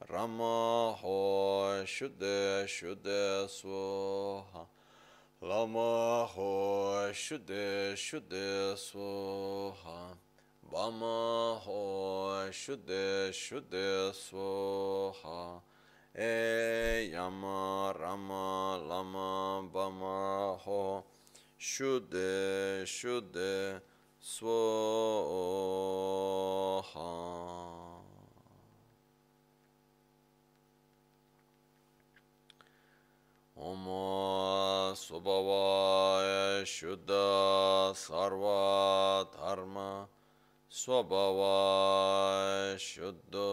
[0.10, 4.66] Rama ho shude shude swaha.
[5.42, 10.18] Lama ho shude shude swaha.
[10.74, 15.62] Bama ho shude shude swaha.
[16.18, 21.04] E yama rama lama bama ho
[21.60, 23.80] shude shude
[24.26, 24.50] swaha
[33.56, 33.86] Om
[34.98, 40.08] Swabhava Shuddha Sarva Dharma
[40.72, 41.54] Swabhava
[42.80, 43.52] Shuddha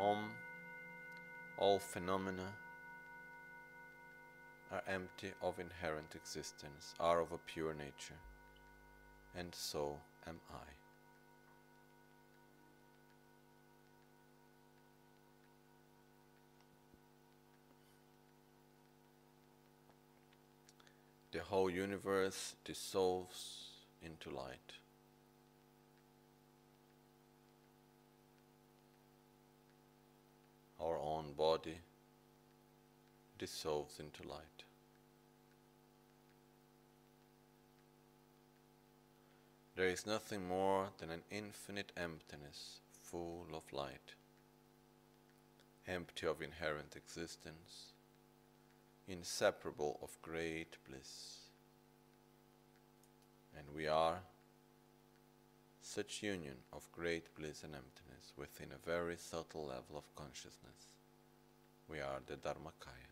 [0.00, 0.30] Om,
[1.58, 2.54] all phenomena
[4.72, 8.18] are empty of inherent existence, are of a pure nature,
[9.36, 10.68] and so am I.
[21.32, 23.68] The whole universe dissolves
[24.02, 24.79] into light.
[30.82, 31.78] Our own body
[33.38, 34.64] dissolves into light.
[39.76, 44.14] There is nothing more than an infinite emptiness full of light,
[45.86, 47.92] empty of inherent existence,
[49.08, 51.38] inseparable of great bliss.
[53.56, 54.20] And we are
[55.82, 60.94] such union of great bliss and emptiness within a very subtle level of consciousness.
[61.88, 63.09] We are the Dharmakaya.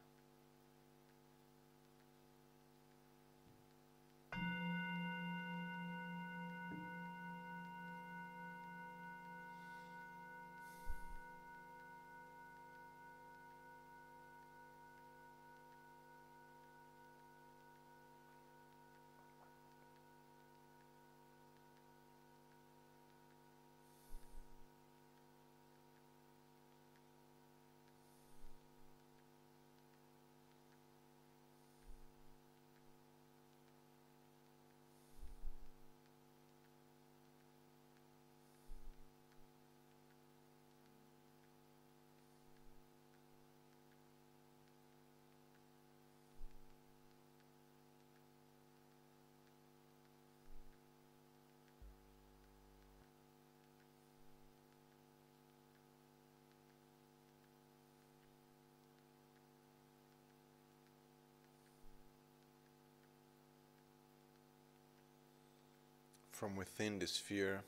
[66.39, 67.65] From within the sphere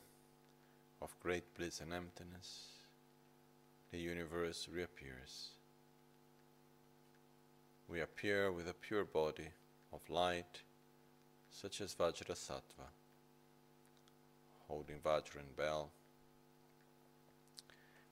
[1.02, 2.68] of great bliss and emptiness,
[3.90, 5.48] the universe reappears.
[7.88, 9.48] We appear with a pure body
[9.92, 10.60] of light,
[11.50, 12.86] such as Vajrasattva,
[14.68, 15.90] holding Vajra and bell.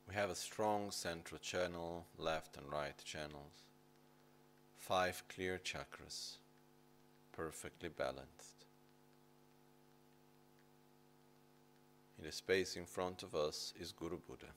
[0.09, 3.63] We have a strong central channel, left and right channels,
[4.77, 6.39] five clear chakras,
[7.31, 8.58] perfectly balanced.
[12.19, 14.53] In the space in front of us is Guru Buddha,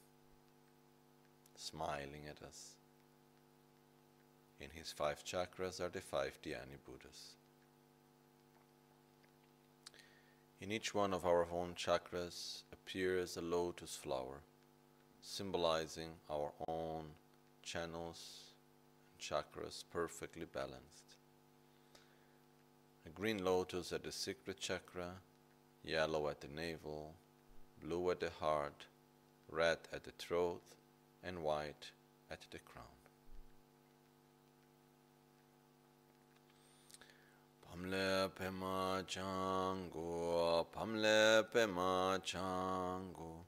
[1.56, 2.72] smiling at us.
[4.60, 7.36] In his five chakras are the five Dhyani Buddhas.
[10.60, 14.42] In each one of our own chakras appears a lotus flower,
[15.22, 17.06] symbolizing our own
[17.62, 18.54] channels
[19.12, 21.16] and chakras perfectly balanced.
[23.06, 25.14] A green lotus at the secret chakra,
[25.84, 27.16] yellow at the navel,
[27.84, 28.86] blue at the heart,
[29.50, 30.62] red at the throat,
[31.24, 31.92] and white
[32.30, 32.86] at the crown.
[37.66, 43.46] Pamle pema changu, pamle pema changu,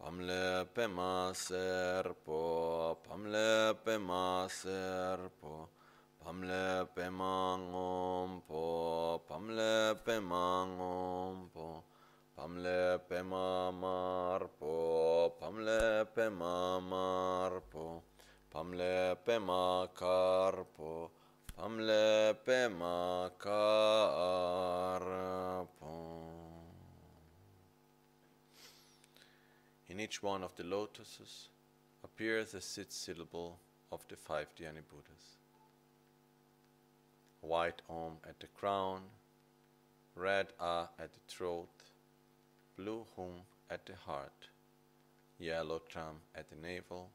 [0.00, 5.68] pamle pema serpo, pamle pema serpo,
[6.24, 11.82] pamle pema ngompo, pamle pema ngompo.
[12.36, 18.02] Pamle pema marpo, pamle pema marpo,
[18.50, 21.10] pamle pema carpo,
[21.56, 24.74] pamle pema carpo.
[29.88, 31.48] In each one of the lotuses
[32.02, 33.60] appears a sixth syllable
[33.92, 35.38] of the five Dhyani Buddhas.
[37.42, 39.02] White Om at the crown,
[40.16, 41.83] red A at the throat,
[42.76, 44.48] blue hum at the heart,
[45.38, 47.10] yellow tram at the navel,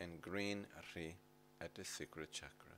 [0.00, 1.16] and green ri
[1.60, 2.76] at the secret chakra,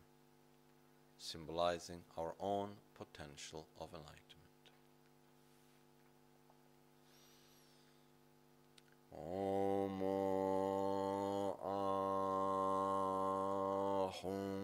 [1.18, 4.36] symbolizing our own potential of enlightenment.
[9.12, 10.02] Om
[14.06, 14.55] Ahum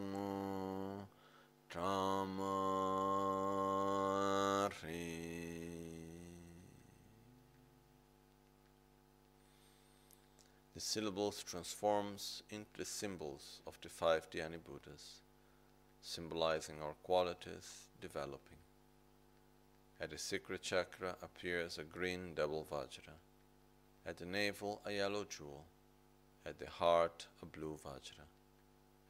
[10.92, 15.22] syllables transforms into the symbols of the five Dhyani Buddhas,
[16.02, 18.58] symbolizing our qualities developing.
[19.98, 23.16] At the secret chakra appears a green double vajra,
[24.04, 25.64] at the navel a yellow jewel,
[26.44, 28.26] at the heart a blue vajra,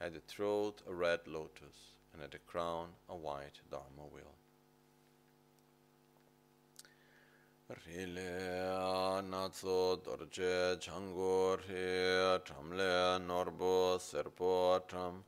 [0.01, 4.37] at the throat a red lotus, and at the crown a white dharma wheel.
[7.81, 15.25] rile natso dorje chango re tamle norbo serpo tam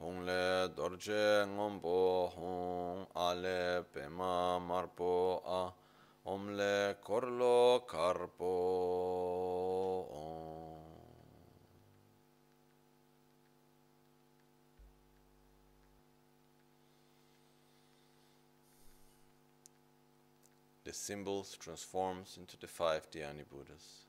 [0.00, 5.72] hongle dorje ngombo hong ale pema marpo a.
[6.26, 8.54] Omle korlo karpo.
[20.94, 24.06] Symbols transforms into the five Dhyani Buddhas,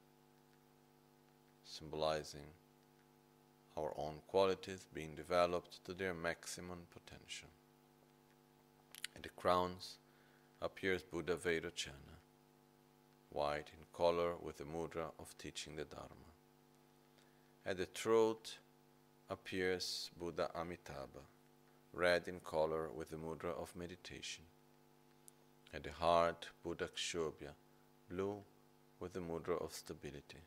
[1.63, 2.47] symbolizing
[3.77, 7.49] our own qualities being developed to their maximum potential.
[9.15, 9.97] At the crowns
[10.61, 12.17] appears Buddha Vairocana,
[13.29, 16.31] white in color with the mudra of teaching the Dharma.
[17.65, 18.57] At the throat
[19.29, 21.25] appears Buddha Amitabha,
[21.93, 24.43] red in color with the mudra of meditation.
[25.75, 27.51] At the heart, Buddha Akshobhya,
[28.09, 28.37] blue
[29.01, 30.39] with the mudra of stability.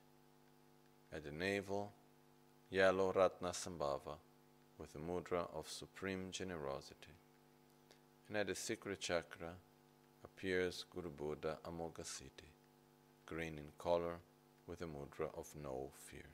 [1.12, 1.92] At the navel,
[2.70, 4.16] yellow Ratna Sambhava
[4.78, 7.12] with the mudra of supreme generosity.
[8.26, 9.52] And at the secret chakra
[10.24, 12.48] appears Guru Buddha Amoghasiddhi,
[13.26, 14.20] green in color
[14.66, 16.24] with the mudra of no fear.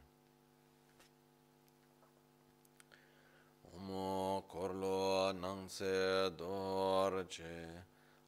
[3.77, 7.83] Omo korlo nangse dorje,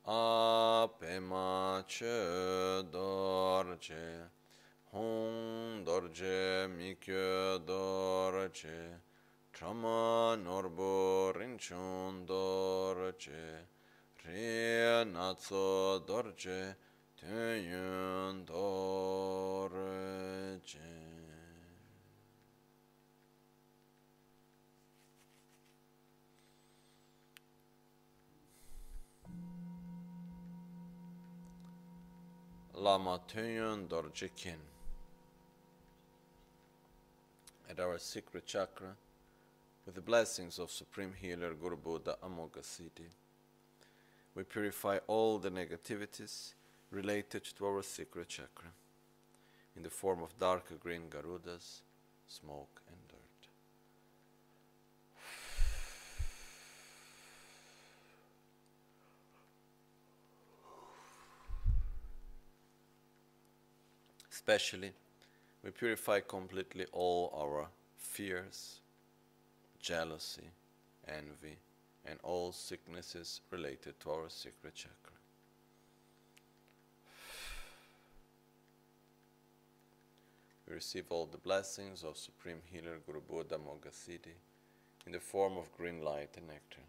[0.06, 4.30] apema che dorje,
[4.92, 9.00] hong dorje mikyo dorje,
[9.52, 13.66] trama norbo rinchon dorje,
[14.22, 16.76] re natso dorje,
[17.18, 19.56] tenyun dorje.
[32.78, 34.58] Lama Kin.
[37.70, 38.94] At our secret chakra,
[39.86, 43.08] with the blessings of Supreme Healer Guru Buddha Amoghasiddhi,
[44.34, 46.52] we purify all the negativities
[46.90, 48.68] related to our secret chakra
[49.74, 51.80] in the form of dark green garudas,
[52.28, 53.16] smoke, and dirt.
[64.48, 64.92] Especially,
[65.64, 67.66] we purify completely all our
[67.96, 68.78] fears,
[69.80, 70.50] jealousy,
[71.08, 71.56] envy,
[72.04, 75.16] and all sicknesses related to our secret chakra.
[80.68, 84.36] We receive all the blessings of Supreme Healer Guru Buddha Amoghasiddhi
[85.06, 86.86] in the form of green light and nectar,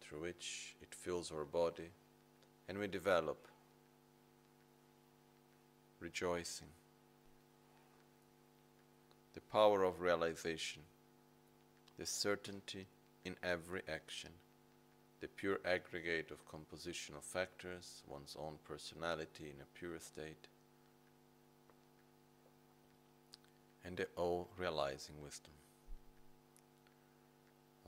[0.00, 1.90] through which it fills our body
[2.68, 3.46] and we develop
[6.00, 6.68] rejoicing,
[9.34, 10.82] the power of realization,
[11.98, 12.86] the certainty
[13.24, 14.30] in every action,
[15.20, 20.48] the pure aggregate of composition of factors, one's own personality in a pure state,
[23.84, 25.52] and the all realizing wisdom.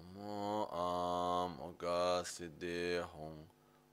[0.01, 3.45] Omo am oga hong.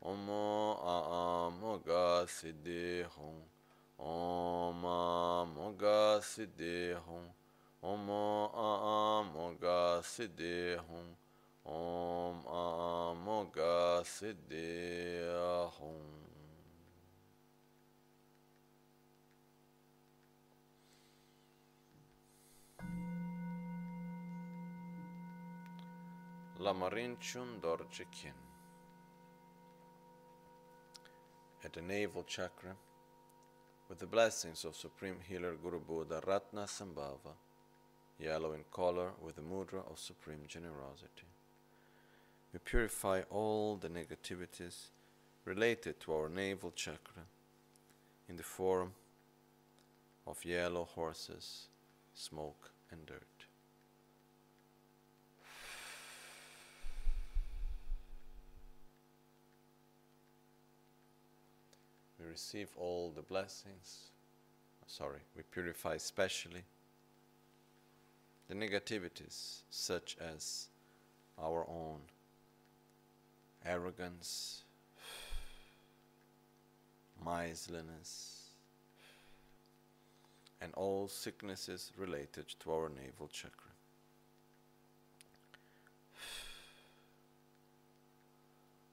[0.06, 3.42] Omo am oga hong.
[4.00, 7.30] Om am oga siddhi hong.
[7.84, 11.16] Omo am oga siddhi hong.
[11.66, 15.10] Om am oga siddhi.
[26.60, 28.34] Lamarinchun Dorje Kin.
[31.64, 32.76] At the navel chakra,
[33.90, 37.34] with the blessings of Supreme Healer Guru Buddha Ratna Sambhava,
[38.20, 41.28] yellow in color with the mudra of supreme generosity.
[42.54, 44.90] We purify all the negativities
[45.44, 47.24] related to our navel chakra
[48.28, 48.92] in the form
[50.28, 51.70] of yellow horses,
[52.14, 53.49] smoke, and dirt.
[62.30, 64.12] Receive all the blessings.
[64.88, 66.64] Sorry, we purify specially
[68.48, 70.68] the negativities, such as
[71.42, 72.00] our own
[73.66, 74.64] arrogance,
[77.24, 78.50] miserliness,
[80.62, 83.69] and all sicknesses related to our navel chakra.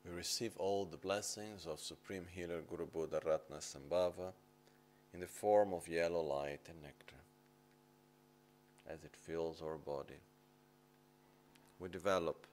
[0.07, 4.33] We receive all the blessings of Supreme Healer Guru Buddha Ratna Sambhava
[5.13, 7.17] in the form of yellow light and nectar
[8.89, 10.21] as it fills our body.
[11.81, 12.47] We develop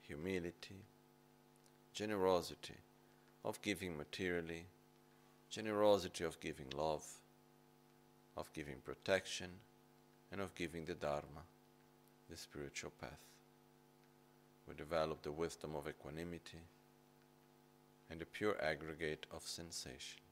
[0.00, 0.76] humility,
[1.92, 2.76] generosity
[3.44, 4.66] of giving materially,
[5.50, 7.04] generosity of giving love,
[8.36, 9.50] of giving protection,
[10.30, 11.42] and of giving the Dharma,
[12.30, 13.18] the spiritual path.
[14.68, 16.60] We develop the wisdom of equanimity
[18.10, 20.22] and a pure aggregate of sensation.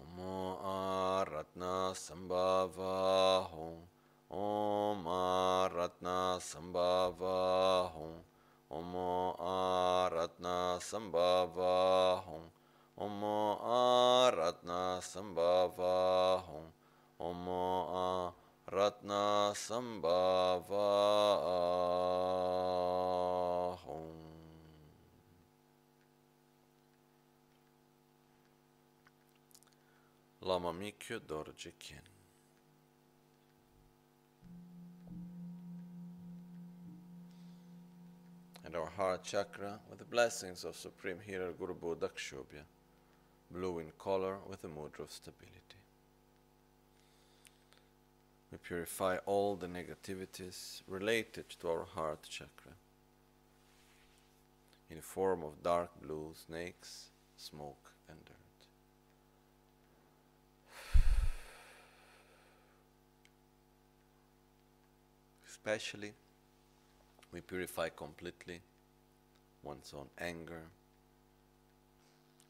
[0.00, 0.18] Om
[0.64, 3.88] Aratna Sambhava Hum
[4.30, 8.22] Om Aratna Sambhava Hum
[8.70, 8.94] Om
[9.38, 12.50] Aratna Sambhava Hum
[12.96, 13.22] Om
[13.62, 16.72] Aratna Sambhava Hum
[17.18, 17.48] Om
[18.68, 20.88] Aratna Sambhava
[30.48, 32.00] Lama Mikyo Dorje Kyen
[38.64, 42.64] and our heart chakra with the blessings of Supreme Healer Guru Buddha Akshobhya,
[43.50, 45.82] blue in color with the mudra of stability.
[48.50, 52.72] We purify all the negativities related to our heart chakra
[54.88, 58.47] in the form of dark blue snakes, smoke, and dirt.
[65.68, 66.14] Especially.
[67.30, 68.62] We purify completely
[69.62, 70.62] one's own anger,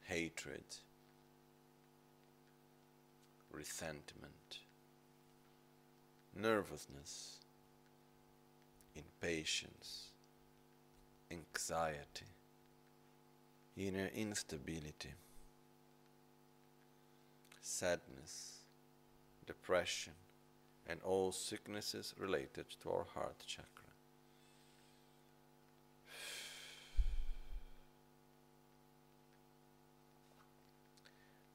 [0.05, 0.63] hatred,
[3.51, 4.61] resentment,
[6.33, 7.39] nervousness,
[8.95, 10.11] impatience,
[11.29, 12.27] anxiety,
[13.77, 15.15] inner instability,
[17.61, 18.59] sadness,
[19.45, 20.13] depression,
[20.89, 23.85] and all sicknesses related to our heart chakra.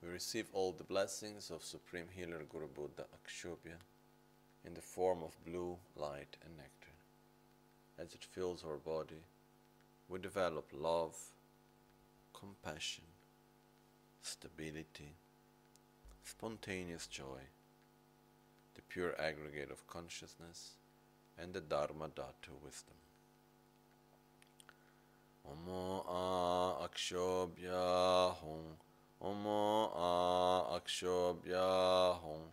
[0.03, 3.77] We receive all the blessings of Supreme Healer Guru Buddha Akshobhya
[4.65, 6.93] in the form of blue light and nectar.
[7.97, 9.23] As it fills our body,
[10.09, 11.15] we develop love,
[12.33, 13.05] compassion,
[14.21, 15.15] stability,
[16.23, 17.39] spontaneous joy,
[18.75, 20.75] the pure aggregate of consciousness,
[21.37, 22.95] and the Dharma Dhatu wisdom.
[25.45, 28.77] Omo a akshobhya hum
[29.23, 32.51] Om A Akshobhya Hum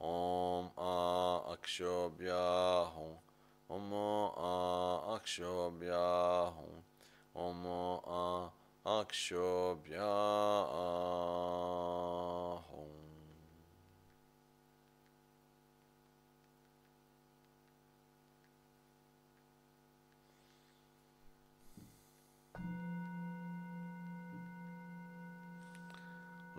[0.00, 3.18] Om A Akshobhya Hum
[3.68, 6.84] Om A Akshobhya Hum
[7.34, 8.50] Om A
[8.86, 10.12] Akshobhya
[10.70, 12.21] Hum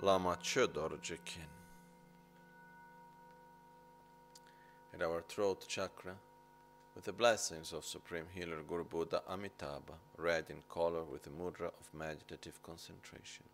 [0.04, 1.48] Lama Chodor Jekin.
[4.92, 6.16] And our throat chakra,
[6.94, 11.68] with the blessings of Supreme Healer Guru Buddha Amitabha, red in color with the mudra
[11.68, 13.46] of meditative concentration.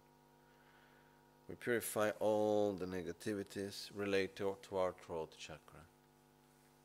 [1.47, 4.37] We purify all the negativities related
[4.69, 5.85] to our throat chakra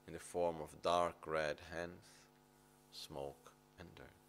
[0.06, 2.10] in the form of dark red hands,
[2.92, 3.50] smoke,
[3.80, 4.23] and dirt.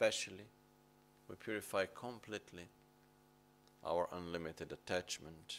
[0.00, 0.46] Especially,
[1.28, 2.68] we purify completely
[3.84, 5.56] our unlimited attachment,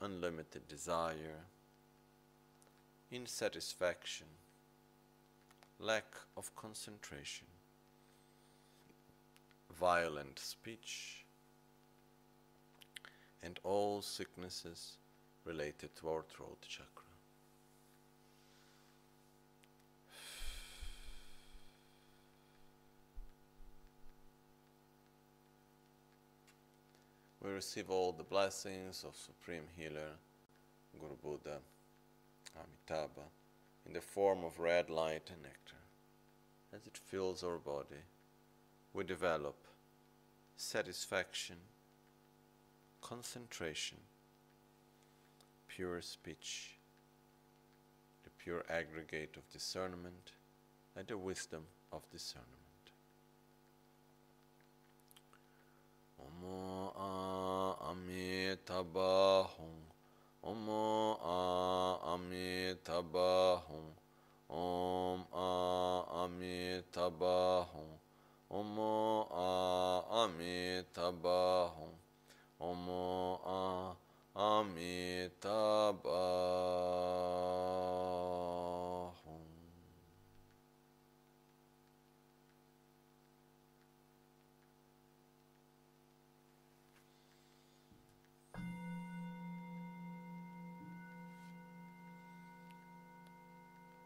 [0.00, 1.44] unlimited desire,
[3.12, 4.26] insatisfaction,
[5.78, 7.46] lack of concentration,
[9.78, 11.24] violent speech,
[13.40, 14.96] and all sicknesses
[15.44, 17.01] related to our throat chakra.
[27.42, 30.12] We receive all the blessings of Supreme Healer,
[31.00, 31.58] Guru Buddha,
[32.56, 33.26] Amitabha,
[33.84, 35.82] in the form of red light and nectar.
[36.72, 38.04] As it fills our body,
[38.92, 39.56] we develop
[40.56, 41.56] satisfaction,
[43.00, 43.98] concentration,
[45.66, 46.76] pure speech,
[48.22, 50.30] the pure aggregate of discernment,
[50.94, 52.61] and the wisdom of discernment.
[56.22, 57.10] Omo a
[57.90, 59.76] amitabahum.
[60.44, 61.36] Omo a
[62.14, 63.86] amitabahum.
[64.48, 65.46] Om a
[66.24, 67.90] amitabahum.
[68.50, 69.46] Omo a
[70.24, 71.92] amitabahum.
[72.60, 73.96] Omo a
[74.38, 75.92] amitabahum.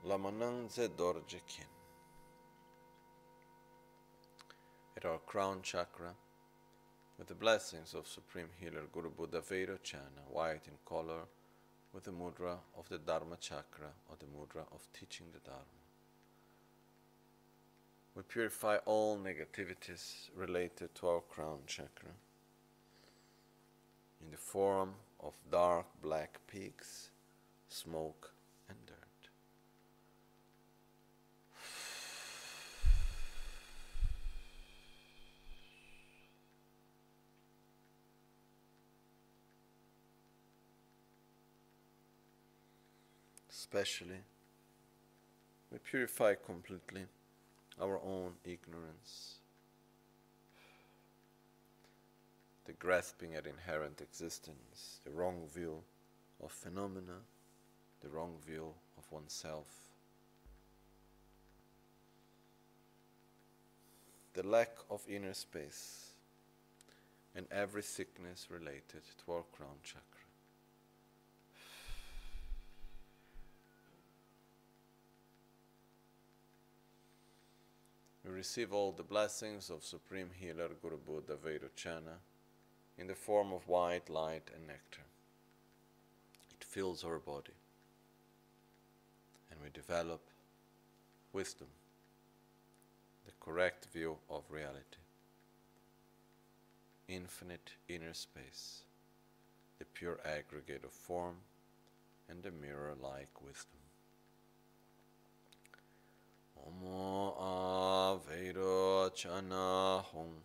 [0.07, 1.65] Lamanang Dorje Kin.
[4.97, 6.15] At our crown chakra,
[7.19, 11.23] with the blessings of Supreme Healer Guru Buddha Chana, white in color,
[11.93, 15.65] with the mudra of the Dharma chakra or the mudra of teaching the Dharma.
[18.15, 22.15] We purify all negativities related to our crown chakra
[24.21, 27.11] in the form of dark black peaks,
[27.69, 28.33] smoke,
[28.69, 29.07] and dirt.
[43.77, 44.21] Especially,
[45.71, 47.03] we purify completely
[47.79, 49.35] our own ignorance,
[52.65, 55.83] the grasping at inherent existence, the wrong view
[56.43, 57.19] of phenomena,
[58.03, 59.69] the wrong view of oneself.
[64.33, 66.13] The lack of inner space
[67.35, 70.16] and every sickness related to our crown chakra.
[78.27, 82.19] We receive all the blessings of Supreme Healer Guru Buddha Vairochana
[82.99, 85.03] in the form of white light and nectar.
[86.51, 87.53] It fills our body
[89.49, 90.21] and we develop
[91.33, 91.69] wisdom,
[93.27, 94.99] the correct view of reality,
[97.07, 98.81] infinite inner space,
[99.79, 101.37] the pure aggregate of form,
[102.29, 103.76] and the mirror like wisdom.
[106.65, 110.43] Omo Aveiro Chana Hong.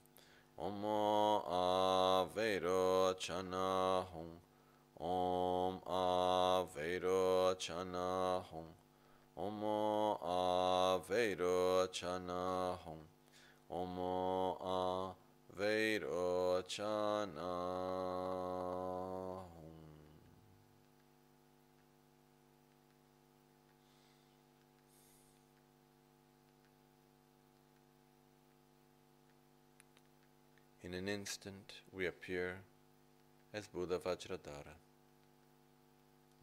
[0.59, 4.39] Omo Aveiro Chana Hong.
[4.99, 8.73] Om Aveiro Chana Hong.
[9.37, 13.05] Omo Aveiro Chana Hong.
[13.69, 15.15] Omo
[15.57, 18.80] Aveiro Chana Hong.
[30.91, 32.57] In an instant, we appear
[33.53, 34.75] as Buddha Vajradhara.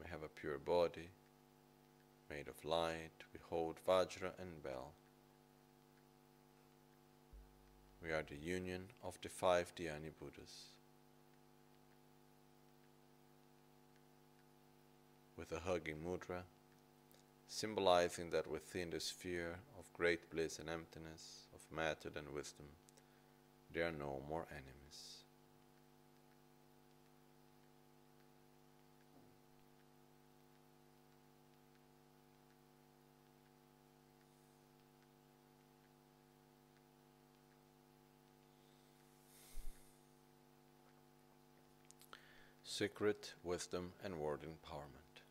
[0.03, 1.11] We have a pure body
[2.30, 3.11] made of light.
[3.34, 4.94] We hold Vajra and bell.
[8.03, 10.68] We are the union of the five Dhyani Buddhas.
[15.36, 16.44] With a hugging mudra,
[17.49, 22.64] symbolizing that within the sphere of great bliss and emptiness, of method and wisdom,
[23.72, 24.74] there are no more enemies.
[42.64, 45.22] Secret wisdom and word empowerment.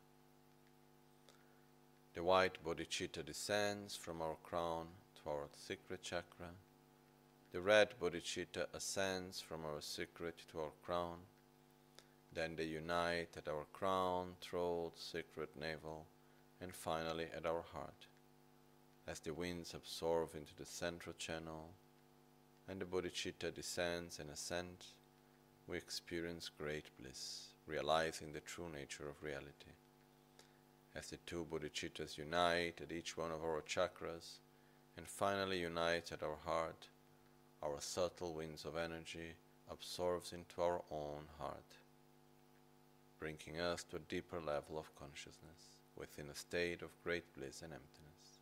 [2.12, 4.86] The white bodhicitta descends from our crown
[5.22, 6.48] to our secret chakra
[7.50, 11.18] the red bodhicitta ascends from our secret to our crown.
[12.32, 16.06] Then they unite at our crown, throat, secret navel,
[16.60, 18.06] and finally at our heart.
[19.06, 21.70] As the winds absorb into the central channel
[22.68, 24.92] and the bodhicitta descends and ascends,
[25.66, 29.72] we experience great bliss, realizing the true nature of reality.
[30.94, 34.40] As the two bodhicittas unite at each one of our chakras
[34.98, 36.88] and finally unite at our heart,
[37.62, 39.34] our subtle winds of energy
[39.70, 41.76] absorbs into our own heart,
[43.18, 47.72] bringing us to a deeper level of consciousness within a state of great bliss and
[47.72, 48.38] emptiness.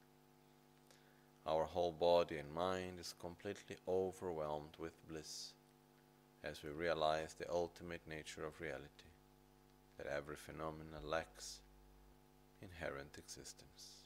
[1.46, 5.52] Our whole body and mind is completely overwhelmed with bliss
[6.44, 9.10] as we realize the ultimate nature of reality,
[9.96, 11.60] that every phenomenon lacks
[12.60, 14.05] inherent existence.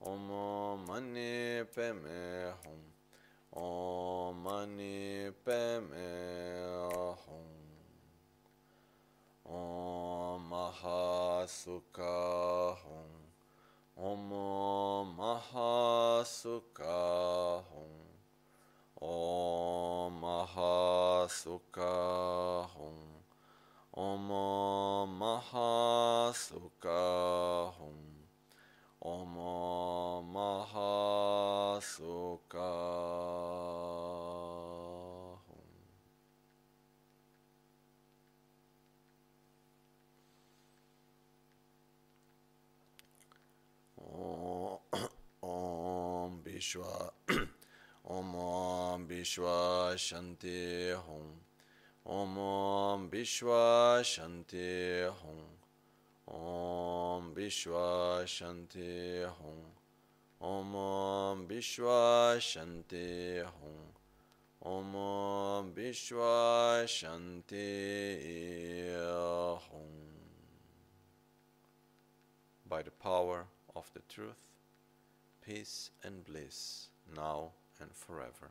[0.00, 2.92] Om Mani Padme Hum.
[3.52, 6.12] Om Mani Padme
[7.26, 7.48] Hum.
[9.44, 12.14] Om Mahasukha
[12.84, 13.32] Hum.
[13.96, 16.94] Om Mahasukha
[17.72, 17.96] Hum.
[19.00, 21.94] Om Mahasukha
[22.76, 22.98] Hum.
[23.94, 24.28] Om
[25.18, 27.02] Mahasukha
[27.78, 28.15] Hum.
[30.24, 32.48] مہاسوک
[48.08, 50.46] اماشنت
[52.06, 55.54] ہوم بھیشوا سنتے ہوم
[57.36, 59.60] Vishwa Shanti Hum.
[60.40, 61.46] Om Om
[62.38, 63.92] Shanti Hum.
[64.62, 64.94] Om
[66.86, 67.76] Shanti
[69.70, 69.92] Hum.
[72.66, 74.40] By the power of the truth,
[75.44, 78.48] peace and bliss, now and forever.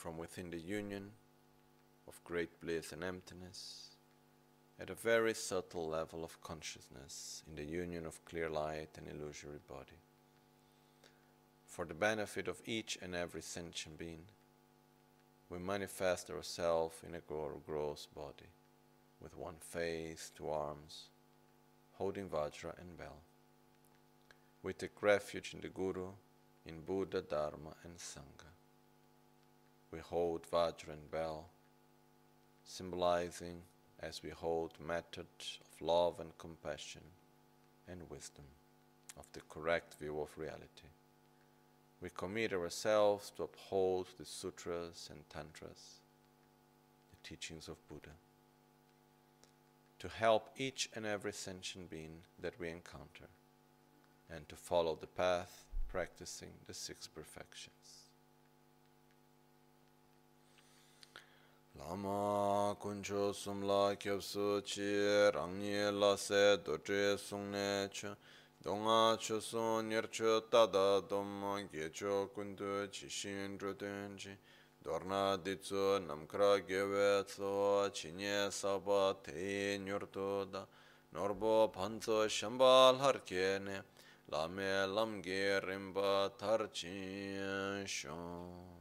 [0.00, 1.10] From within the union
[2.08, 3.90] of great bliss and emptiness,
[4.80, 9.58] at a very subtle level of consciousness, in the union of clear light and illusory
[9.68, 10.00] body,
[11.66, 14.22] for the benefit of each and every sentient being,
[15.50, 17.20] we manifest ourselves in a
[17.66, 18.48] gross body,
[19.20, 21.10] with one face, two arms,
[21.92, 23.20] holding Vajra and bell.
[24.62, 26.08] We take refuge in the Guru,
[26.64, 28.49] in Buddha, Dharma, and Sangha.
[29.92, 31.48] We hold Vajra and bell,
[32.64, 33.62] symbolizing
[33.98, 35.26] as we hold method
[35.60, 37.02] of love and compassion
[37.88, 38.44] and wisdom
[39.18, 40.88] of the correct view of reality.
[42.00, 46.00] We commit ourselves to uphold the sutras and tantras,
[47.10, 48.14] the teachings of Buddha,
[49.98, 53.28] to help each and every sentient being that we encounter,
[54.30, 57.99] and to follow the path practicing the six perfections.
[61.80, 68.16] lama kuncho sumla kyabsu chi rangye la se doje sungne cha
[68.62, 74.36] donga cho sun nircho tada dom gecho kundu chi shin druten chi.
[74.82, 80.66] Dorna ditsu namkra gewe tso chi nye saba te nyurto da.
[81.12, 83.82] Norbo panso shambal harke ne.
[84.30, 86.68] Lame lamge rimba tar
[87.86, 88.79] shon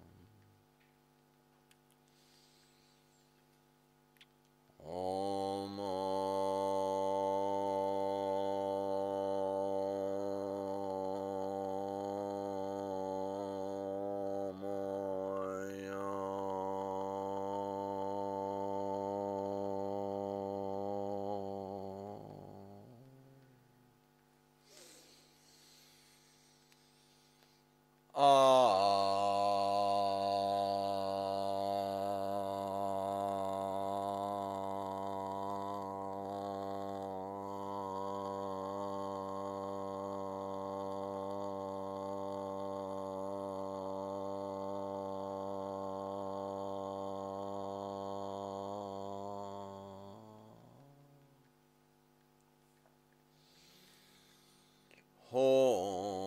[55.32, 56.19] home.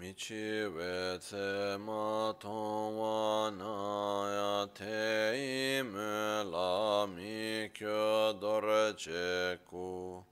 [0.00, 3.74] Michi wetse ma tongwa na
[4.32, 8.32] ya te ime la mi kyo
[8.96, 10.24] che ku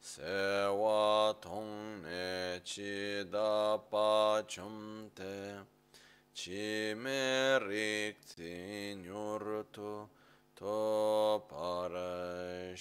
[0.00, 5.66] se wa tong ne chi da pa chum te
[6.32, 8.24] chi me rik
[9.04, 10.08] nyur tu
[10.56, 12.74] to pare.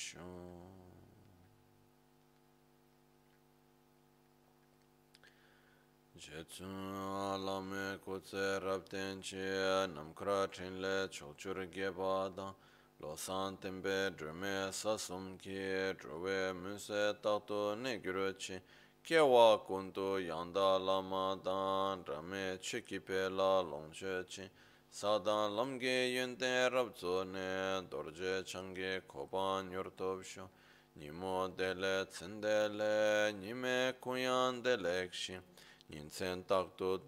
[6.29, 6.93] Chetsun
[7.33, 12.53] alame kutse rabten che namkra chinle chokchur gebada
[13.01, 17.99] losan tembe drume sasum ki druwe muse takto ne
[18.37, 18.61] chi
[19.03, 24.47] kewa kuntu yanda lama dan rame chikipe la longche chi
[24.91, 30.47] sadan lamge yunten rabzo ne dorje change koban yurtobsho
[30.93, 35.48] nimo dele tsindele nime kunyan delekshi
[35.91, 36.99] Takto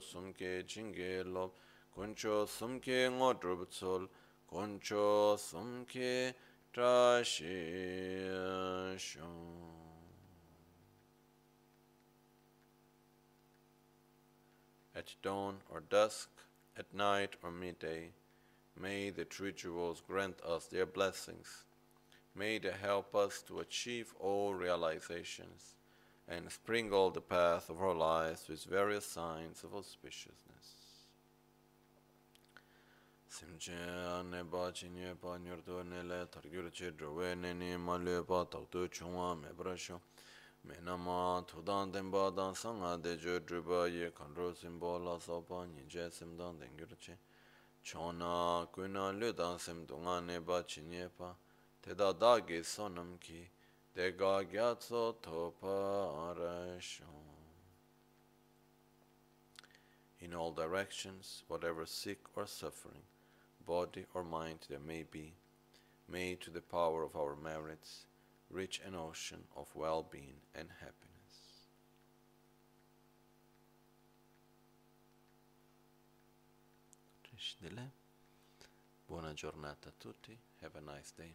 [0.00, 1.52] sumke jinge lop
[1.94, 3.10] sumke
[3.70, 4.08] tsol
[5.36, 6.34] sumke.
[14.94, 16.30] At dawn or dusk,
[16.78, 18.12] at night or midday,
[18.80, 21.64] may the true jewels grant us their blessings.
[22.34, 25.76] May they help us to achieve all realizations
[26.28, 30.82] and sprinkle the path of our lives with various signs of auspiciousness.
[33.28, 38.22] Simche ane ba chinye pa nyurdo ne le targyur che drowe ne ni ma le
[38.22, 40.00] pa takto chungwa me brasho.
[40.64, 45.18] Me na ma tudan den ba dan sanga de jo druba ye kanro simbo la
[45.18, 47.16] so pa nyinje simdan den gyur che
[47.82, 51.34] chona kuna lu dan sim dunga ne ba chinye pa.
[51.80, 53.50] Teda da ge sonam ki
[53.94, 56.40] Dega gyatso topa
[60.20, 63.02] In all directions, whatever sick or suffering,
[63.66, 65.34] body or mind there may be,
[66.08, 68.06] may to the power of our merits
[68.48, 71.12] reach an ocean of well-being and happiness.
[79.06, 80.38] Buona giornata a tutti.
[80.62, 81.34] Have a nice day.